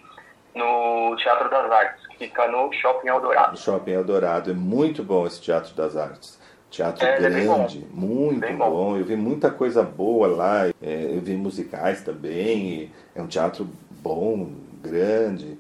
[0.54, 3.58] no Teatro das Artes, que fica no Shopping Eldorado.
[3.58, 4.52] Shopping Eldorado.
[4.52, 6.37] É muito bom esse Teatro das Artes.
[6.70, 8.70] Teatro é, grande, é muito bom.
[8.70, 8.98] bom.
[8.98, 10.68] Eu vi muita coisa boa lá.
[10.68, 12.92] É, eu vi musicais também.
[13.16, 13.68] É um teatro
[14.02, 14.50] bom,
[14.82, 15.58] grande.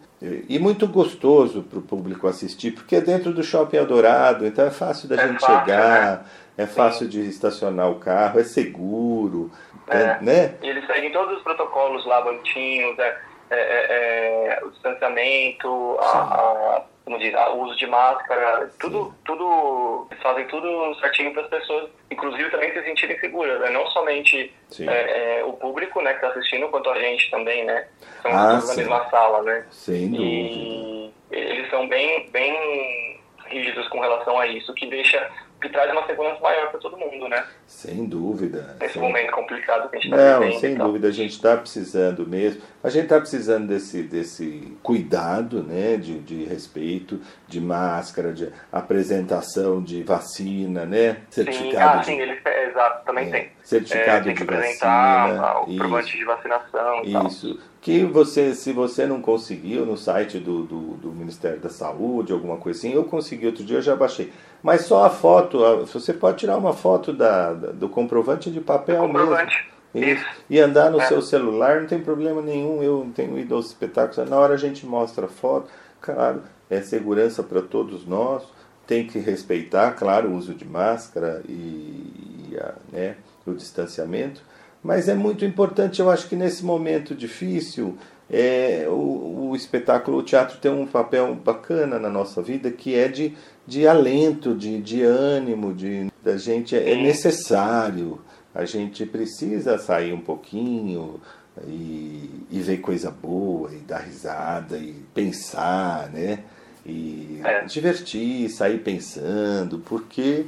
[0.49, 4.71] E muito gostoso para o público assistir, porque é dentro do Shopping Eldorado, então é
[4.71, 6.25] fácil da é gente fácil, chegar, né?
[6.57, 7.11] é fácil Sim.
[7.11, 9.51] de estacionar o carro, é seguro,
[9.88, 10.19] é.
[10.21, 10.55] né?
[10.63, 13.17] E eles seguem todos os protocolos lá, bonitinhos, é,
[13.51, 20.05] é, é, é o distanciamento, a, a, como diz, o uso de máscara, tudo, tudo,
[20.11, 23.69] eles fazem tudo certinho para as pessoas, inclusive também se sentirem seguras, né?
[23.69, 27.88] Não somente é, o público, né, que está assistindo, quanto a gente também, né?
[28.21, 29.65] São ah, todos na mesma sala, né?
[29.71, 30.21] Sem dúvida.
[30.21, 36.05] E eles são bem, bem rígidos com relação a isso, que deixa que traz uma
[36.05, 37.43] segurança maior para todo mundo, né?
[37.65, 38.75] Sem dúvida.
[38.79, 39.01] Nesse sem...
[39.01, 40.53] momento complicado que a gente está vivendo.
[40.53, 42.61] Não, sem dúvida, a gente está precisando mesmo.
[42.84, 45.97] A gente está precisando desse, desse cuidado, né?
[45.97, 51.21] De, de respeito, de máscara, de apresentação de vacina, né?
[51.29, 52.05] Certificado sim, ah, de...
[52.05, 53.51] sim, eles, é, exato, também é, tem.
[53.63, 55.59] Certificado é, tem de vacina.
[55.61, 57.01] O comprovante de vacinação.
[57.03, 57.59] Isso.
[57.88, 62.57] Que você, se você não conseguiu no site do, do, do Ministério da Saúde, alguma
[62.57, 66.39] coisa assim, eu consegui outro dia, eu já baixei mas só a foto, você pode
[66.39, 69.55] tirar uma foto da, do comprovante de papel comprovante.
[69.93, 70.19] mesmo.
[70.19, 70.26] Isso.
[70.49, 71.05] E andar no é.
[71.05, 72.84] seu celular, não tem problema nenhum.
[72.84, 75.69] Eu tenho ido aos espetáculos, na hora a gente mostra a foto.
[76.01, 78.43] Claro, é segurança para todos nós.
[78.85, 83.15] Tem que respeitar, claro, o uso de máscara e, e a, né,
[83.45, 84.41] o distanciamento.
[84.83, 87.97] Mas é muito importante, eu acho que nesse momento difícil,
[88.29, 93.07] é, o, o, espetáculo, o teatro tem um papel bacana na nossa vida que é
[93.07, 93.33] de,
[93.65, 98.19] de alento, de, de ânimo, de da gente é necessário.
[98.53, 101.21] A gente precisa sair um pouquinho
[101.65, 106.39] e, e ver coisa boa e dar risada e pensar, né?
[106.85, 107.63] E é.
[107.65, 110.45] divertir, sair pensando, porque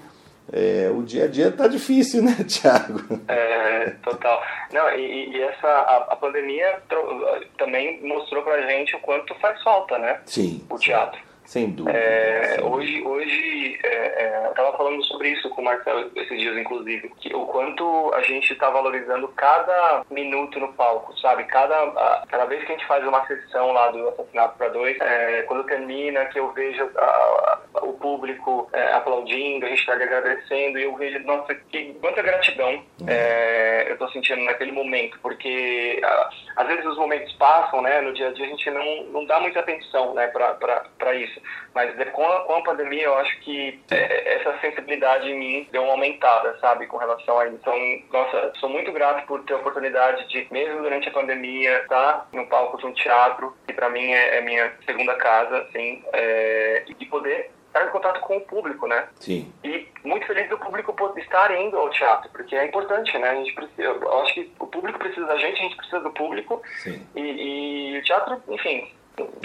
[0.51, 3.01] é, o dia a dia tá difícil, né, Tiago?
[3.27, 4.41] É, total.
[4.71, 6.81] Não, e, e essa a, a pandemia
[7.57, 10.19] também mostrou pra gente o quanto faz falta, né?
[10.25, 10.65] Sim.
[10.69, 11.28] O teatro.
[11.49, 11.97] Sem dúvida.
[11.97, 16.39] É, sem hoje, hoje é, é, eu estava falando sobre isso com o Marcelo esses
[16.39, 21.45] dias, inclusive, que o quanto a gente está valorizando cada minuto no palco, sabe?
[21.45, 24.95] Cada, a, cada vez que a gente faz uma sessão lá do Assassinato para Dois,
[25.01, 29.93] é, quando termina, que eu vejo a, a, o público é, aplaudindo, a gente está
[29.93, 33.07] agradecendo, e eu vejo, nossa, que, quanta gratidão uhum.
[33.09, 35.99] é, eu estou sentindo naquele momento, porque
[36.55, 38.01] às vezes os momentos passam, né?
[38.01, 41.38] No dia a dia a gente não, não dá muita atenção, né, para isso.
[41.73, 45.83] Mas com a, com a pandemia, eu acho que é, essa sensibilidade em mim deu
[45.83, 47.55] uma aumentada, sabe, com relação a isso.
[47.55, 47.73] Então,
[48.11, 52.45] nossa, sou muito grato por ter a oportunidade de, mesmo durante a pandemia, estar no
[52.47, 57.05] palco de um teatro, que para mim é, é, minha segunda casa, assim, é, e
[57.05, 59.07] poder estar em contato com o público, né?
[59.19, 59.51] Sim.
[59.63, 63.29] E muito feliz do público estar indo ao teatro, porque é importante, né?
[63.29, 66.11] A gente precisa, eu acho que o público precisa da gente, a gente precisa do
[66.11, 66.61] público.
[66.77, 67.05] Sim.
[67.15, 68.91] E, e o teatro, enfim,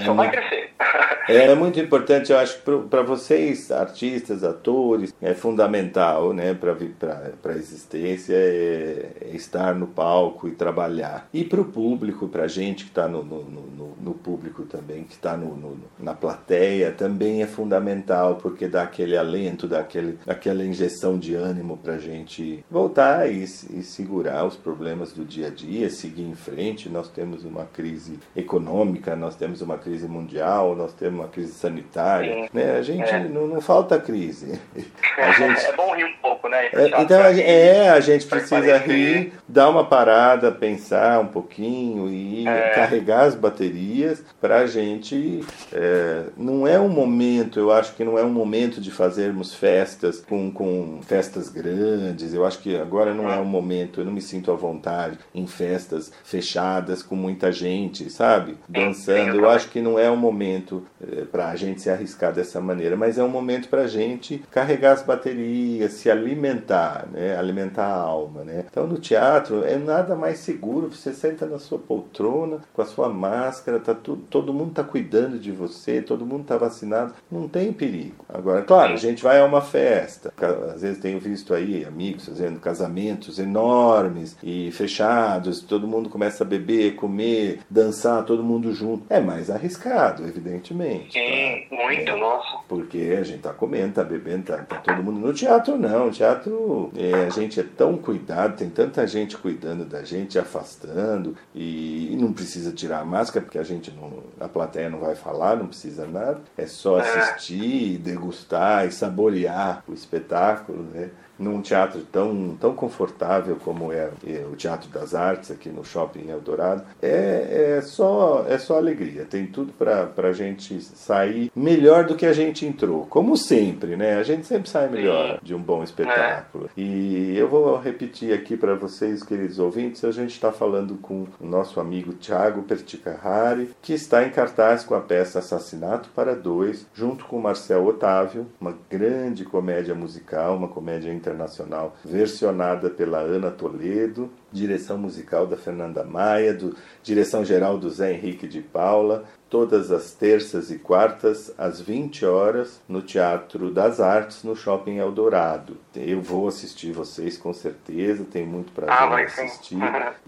[0.04, 0.70] só é vai crescer.
[1.26, 2.58] É, é muito importante, eu acho,
[2.90, 10.46] para vocês, artistas, atores, é fundamental né, para a existência é, é, estar no palco
[10.46, 11.26] e trabalhar.
[11.32, 15.04] E para o público, para a gente que está no, no, no, no, público também,
[15.04, 20.62] que está no, na plateia, também é fundamental, porque dá aquele alento, dá aquele, aquela
[20.62, 25.50] injeção de ânimo para a gente voltar e, e segurar os problemas do dia a
[25.50, 26.90] dia, seguir em frente.
[26.90, 32.48] Nós temos uma crise econômica, nós temos uma crise mundial, nós temos uma crise sanitária,
[32.52, 32.76] né?
[32.76, 33.28] A gente é.
[33.28, 34.60] não, não, falta crise.
[35.16, 35.64] A gente...
[35.64, 36.68] É bom rir um pouco, né?
[36.72, 42.46] É, então a, é, a gente precisa rir, dar uma parada, pensar um pouquinho e
[42.46, 42.70] é.
[42.70, 45.44] carregar as baterias para a gente.
[45.72, 50.20] É, não é um momento, eu acho que não é um momento de fazermos festas
[50.20, 52.34] com, com festas grandes.
[52.34, 55.46] Eu acho que agora não é um momento, eu não me sinto à vontade em
[55.46, 58.56] festas fechadas com muita gente, sabe?
[58.68, 59.36] Dançando.
[59.36, 62.96] Eu acho que não é um momento é, para a gente se arriscar dessa maneira,
[62.96, 67.36] mas é um momento para a gente carregar as baterias, se alimentar, né?
[67.36, 68.44] alimentar a alma.
[68.44, 68.64] Né?
[68.70, 73.08] Então no teatro é nada mais seguro, você senta na sua poltrona com a sua
[73.08, 77.72] máscara, tá tudo, todo mundo está cuidando de você, todo mundo está vacinado, não tem
[77.72, 78.24] perigo.
[78.28, 80.32] Agora, claro, a gente vai a uma festa,
[80.74, 86.46] às vezes tenho visto aí amigos fazendo casamentos enormes e fechados, todo mundo começa a
[86.46, 89.04] beber, comer, dançar, todo mundo junto.
[89.08, 91.12] É mais arriscado arriscado, evidentemente.
[91.12, 91.76] Sim, tá?
[91.76, 92.58] muito, é, nossa.
[92.68, 95.18] Porque a gente tá comendo, tá bebendo, tá, tá todo mundo.
[95.18, 99.84] No teatro não, o teatro é, a gente é tão cuidado, tem tanta gente cuidando
[99.84, 104.22] da gente, afastando, e, e não precisa tirar a máscara, porque a gente não.
[104.40, 106.40] A plateia não vai falar, não precisa nada.
[106.56, 111.10] É só assistir, degustar e saborear o espetáculo, né?
[111.38, 116.28] Num teatro tão, tão confortável como é, é o Teatro das Artes aqui no Shopping
[116.28, 119.24] Eldorado, é, é, só, é só alegria.
[119.24, 123.06] Tem tudo para a gente sair melhor do que a gente entrou.
[123.06, 124.16] Como sempre, né?
[124.16, 126.70] A gente sempre sai melhor de um bom espetáculo.
[126.76, 131.46] E eu vou repetir aqui para vocês, queridos ouvintes, a gente está falando com o
[131.46, 137.24] nosso amigo Tiago Perticahari, que está em cartaz com a peça Assassinato para Dois, junto
[137.24, 144.98] com Marcel Otávio, uma grande comédia musical, uma comédia internacional versionada pela Ana Toledo, direção
[144.98, 150.70] musical da Fernanda Maia, do, direção geral do Zé Henrique de Paula, todas as terças
[150.70, 155.76] e quartas às 20 horas no Teatro das Artes no Shopping Eldorado.
[155.94, 159.78] Eu vou assistir vocês com certeza, tenho muito prazer Ah, em assistir.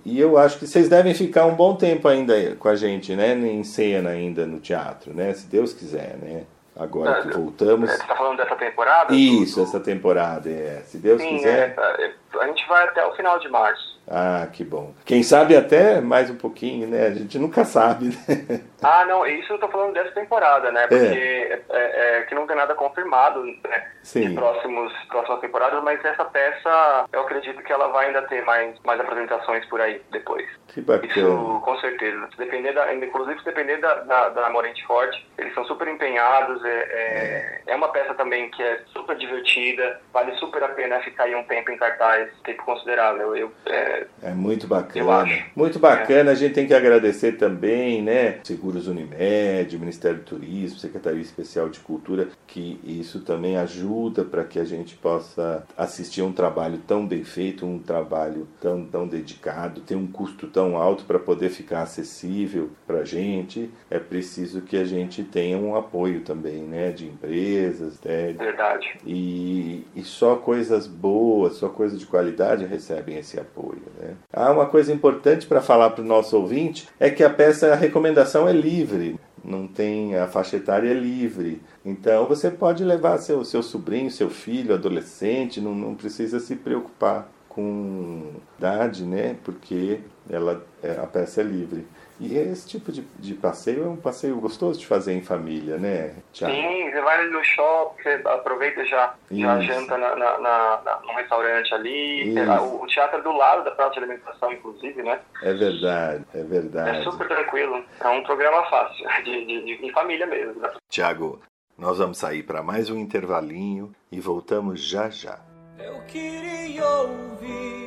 [0.05, 3.35] E eu acho que vocês devem ficar um bom tempo ainda com a gente, né,
[3.35, 6.45] em cena ainda no teatro, né, se Deus quiser, né?
[6.79, 7.91] Agora que voltamos.
[7.91, 9.15] Você tá falando dessa temporada?
[9.15, 10.83] Isso, essa temporada, é.
[10.85, 11.75] Se Deus Sim, quiser.
[11.77, 13.97] é, a gente vai até o final de março.
[14.09, 14.93] Ah, que bom.
[15.05, 17.07] Quem sabe até mais um pouquinho, né?
[17.07, 18.61] A gente nunca sabe, né?
[18.83, 20.87] Ah, não, isso eu tô falando dessa temporada, né?
[20.87, 24.29] Porque é, é, que não tem nada confirmado né, Sim.
[24.29, 28.75] de próximos, próximas temporadas, mas essa peça, eu acredito que ela vai ainda ter mais,
[28.85, 30.47] mais apresentações por aí depois.
[30.69, 31.11] Que bacana.
[31.11, 32.29] Isso, com certeza.
[32.37, 36.63] Depender da, inclusive, se depender da, da, da Morente Forte, eles são super empenhados.
[36.65, 41.25] É, é, é uma peça também que é super divertida, vale super a pena ficar
[41.25, 43.35] aí um tempo em cartaz, tempo considerável.
[43.35, 45.27] Eu, é, É muito bacana.
[45.55, 46.33] Muito bacana.
[46.33, 48.41] A gente tem que agradecer também, né?
[48.67, 54.59] Seguros Unimed, Ministério do Turismo, Secretaria Especial de Cultura, que isso também ajuda para que
[54.59, 59.83] a gente possa assistir a um trabalho tão bem feito, um trabalho tão, tão dedicado,
[59.83, 63.71] tem um custo tão alto para poder ficar acessível para a gente.
[63.89, 66.91] É preciso que a gente tenha um apoio também, né?
[66.91, 68.33] De empresas, né?
[68.33, 68.99] verdade.
[69.07, 73.83] E, e só coisas boas, só coisas de qualidade recebem esse apoio.
[74.01, 74.15] Né?
[74.33, 77.77] Ah, uma coisa importante para falar para o nosso ouvinte é que a peça, a
[77.77, 81.63] recomendação é livre, não tem a faixa etária é livre.
[81.85, 87.31] Então você pode levar seu, seu sobrinho, seu filho, adolescente, não, não precisa se preocupar
[87.49, 89.37] com idade, né?
[89.45, 91.87] Porque ela, é, a peça é livre.
[92.19, 96.15] E esse tipo de, de passeio é um passeio gostoso de fazer em família, né,
[96.33, 96.55] Thiago?
[96.55, 100.81] Sim, você vai ali no shopping, você aproveita e já, já janta na, na, na,
[100.83, 102.35] na- num restaurante ali.
[102.61, 105.21] O, o teatro é do lado da praça de alimentação, inclusive, né?
[105.43, 106.99] É verdade, é verdade.
[107.01, 107.85] É super tranquilo.
[108.01, 110.59] É um programa fácil, de, de, de, de família mesmo.
[110.61, 110.71] né?
[110.89, 111.41] Tiago,
[111.77, 115.39] nós vamos sair para mais um intervalinho e voltamos já já.
[115.79, 117.86] Eu queria ouvir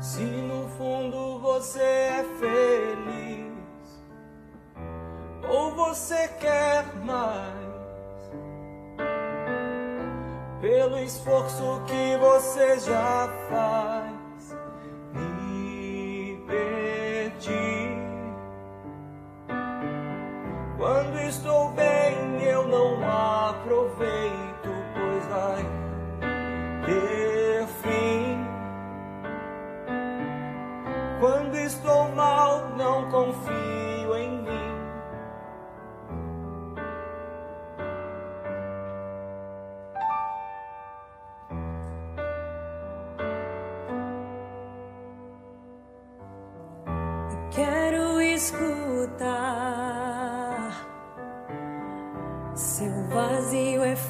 [0.00, 3.48] se no fundo você é feliz
[5.48, 7.68] ou você quer mais
[10.60, 14.17] pelo esforço que você já faz.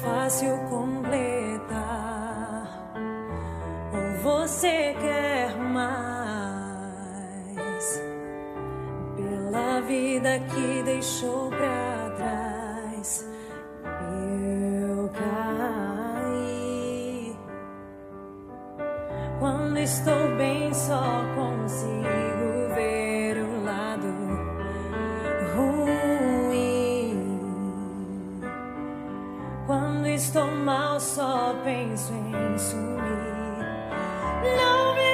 [0.01, 1.79] Fácil completar.
[3.93, 6.79] Ou você quer mais?
[9.15, 13.25] Pela vida que deixou pra trás.
[13.83, 16.39] Eu caí.
[19.39, 22.18] Quando estou bem, só consigo
[30.69, 32.99] mal, só penso em sumir.
[34.55, 35.08] Não me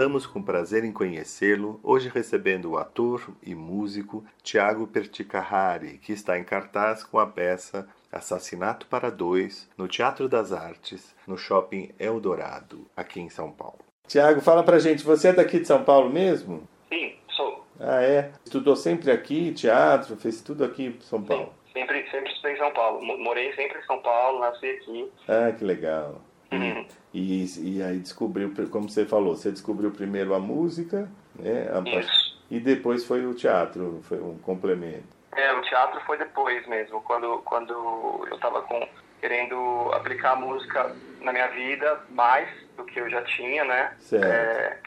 [0.00, 6.38] Voltamos com prazer em conhecê-lo, hoje recebendo o ator e músico Tiago Perticahari, que está
[6.38, 12.86] em cartaz com a peça Assassinato para Dois, no Teatro das Artes, no Shopping Eldorado,
[12.96, 13.80] aqui em São Paulo.
[14.08, 16.66] Tiago, fala pra gente, você é daqui de São Paulo mesmo?
[16.88, 17.66] Sim, sou.
[17.78, 18.32] Ah, é?
[18.42, 21.52] Estudou sempre aqui, teatro, fez tudo aqui em São Paulo?
[21.74, 23.04] Sempre, sempre estudei em São Paulo.
[23.04, 25.12] Mo- Morei sempre em São Paulo, nasci aqui.
[25.28, 26.22] Ah, que legal.
[26.52, 26.86] Uhum.
[27.14, 27.44] E,
[27.76, 31.68] e aí descobriu, como você falou, você descobriu primeiro a música, né?
[31.72, 32.30] a Isso.
[32.50, 35.04] E depois foi o teatro, foi um complemento.
[35.36, 37.72] É, o teatro foi depois mesmo, quando, quando
[38.28, 38.86] eu estava com,
[39.20, 43.94] querendo aplicar a música na minha vida mais do que eu já tinha, né?
[44.00, 44.24] Certo.
[44.26, 44.78] É,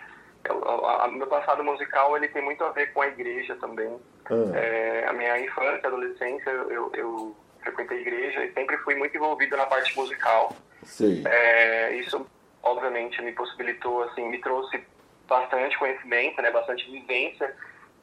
[0.49, 3.98] eu- a- a- meu passado musical ele tem muito a ver com a igreja também.
[4.26, 4.57] Ah.
[4.57, 9.65] É, a minha infância, adolescência, eu, eu frequentei igreja e sempre fui muito envolvido na
[9.65, 10.56] parte musical.
[10.84, 11.23] Sei.
[11.26, 12.26] É, isso,
[12.61, 14.84] obviamente, me possibilitou, assim, me trouxe
[15.27, 17.56] bastante conhecimento, né, bastante vivência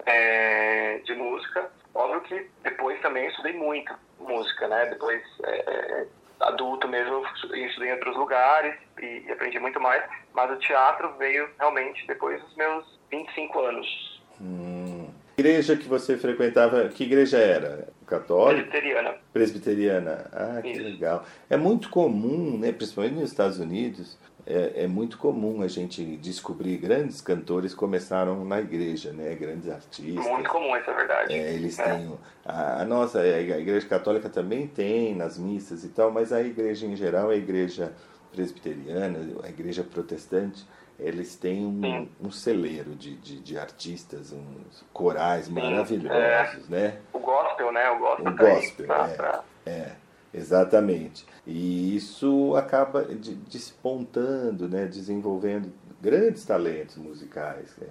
[0.06, 1.70] é, de música.
[1.94, 4.86] Óbvio que depois também estudei muito música, né?
[4.86, 6.06] Depois, é, é,
[6.40, 10.02] adulto mesmo, estudei em outros lugares e, e aprendi muito mais.
[10.32, 14.22] Mas o teatro veio realmente depois dos meus 25 anos.
[14.40, 15.10] Hum.
[15.38, 17.88] Igreja que você frequentava, que igreja era?
[18.10, 18.62] Católica?
[18.70, 19.14] Presbiteriana.
[19.32, 20.26] Presbiteriana.
[20.32, 21.24] Ah, que legal.
[21.48, 26.76] É muito comum, né, principalmente nos Estados Unidos, é, é muito comum a gente descobrir
[26.78, 29.34] grandes cantores começaram na igreja, né?
[29.34, 30.26] Grandes artistas.
[30.26, 31.32] Muito comum, isso é verdade.
[31.34, 31.84] É, eles É.
[31.84, 32.18] têm.
[32.44, 36.86] A, a nossa, a igreja católica também tem nas missas e tal, mas a igreja
[36.86, 37.92] em geral, a igreja
[38.32, 40.64] presbiteriana, a igreja protestante,
[41.00, 46.98] eles têm um, um celeiro de, de, de artistas, uns corais maravilhosos, né?
[47.12, 47.90] O gospel, né?
[47.90, 49.70] O gospel O tá gospel, pra- é.
[49.70, 49.92] É,
[50.32, 51.26] exatamente.
[51.46, 57.74] E isso acaba de- despontando, né, desenvolvendo grandes talentos musicais.
[57.78, 57.88] né?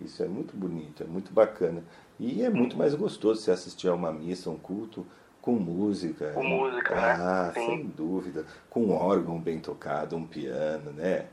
[0.00, 1.82] Isso é muito bonito, é muito bacana.
[2.20, 5.06] E é muito mais gostoso se assistir a uma missa, um culto
[5.40, 6.32] com música.
[6.32, 7.00] Com música, né?
[7.18, 7.66] Ah, Sim.
[7.66, 8.44] sem dúvida.
[8.70, 11.26] Com um órgão bem tocado, um piano, né?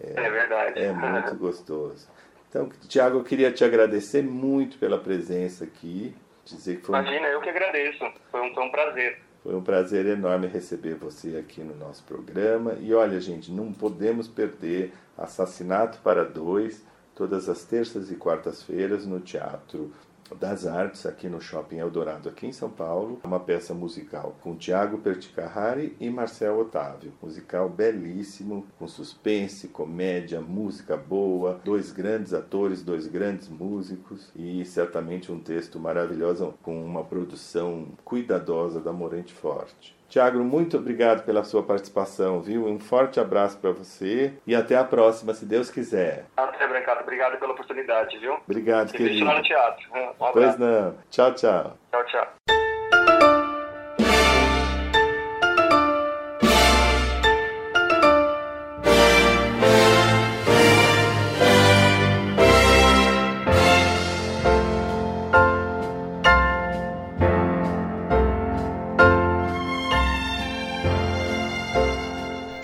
[0.00, 0.80] É verdade.
[0.80, 2.08] É muito gostoso.
[2.48, 6.14] Então, Tiago, eu queria te agradecer muito pela presença aqui.
[6.44, 7.98] Dizer que foi um Imagina, eu que agradeço.
[8.30, 9.18] Foi um, foi um prazer.
[9.42, 12.76] foi um prazer enorme receber você aqui no nosso programa.
[12.80, 19.20] E olha, gente, não podemos perder Assassinato para Dois, todas as terças e quartas-feiras no
[19.20, 19.92] Teatro
[20.34, 23.20] das Artes, aqui no Shopping Eldorado, aqui em São Paulo.
[23.24, 27.12] Uma peça musical com Tiago Perticahari e Marcel Otávio.
[27.22, 35.30] Musical belíssimo, com suspense, comédia, música boa, dois grandes atores, dois grandes músicos e certamente
[35.30, 39.99] um texto maravilhoso com uma produção cuidadosa da Morente Forte.
[40.10, 42.66] Tiago, muito obrigado pela sua participação, viu?
[42.66, 46.26] Um forte abraço para você e até a próxima, se Deus quiser.
[46.36, 47.02] Até, Brancato.
[47.02, 48.34] Obrigado pela oportunidade, viu?
[48.44, 49.24] Obrigado, E querido.
[49.24, 49.88] no teatro.
[49.94, 50.32] Um abraço.
[50.32, 50.94] Pois não.
[51.10, 51.76] Tchau, tchau.
[51.92, 52.69] Tchau, tchau.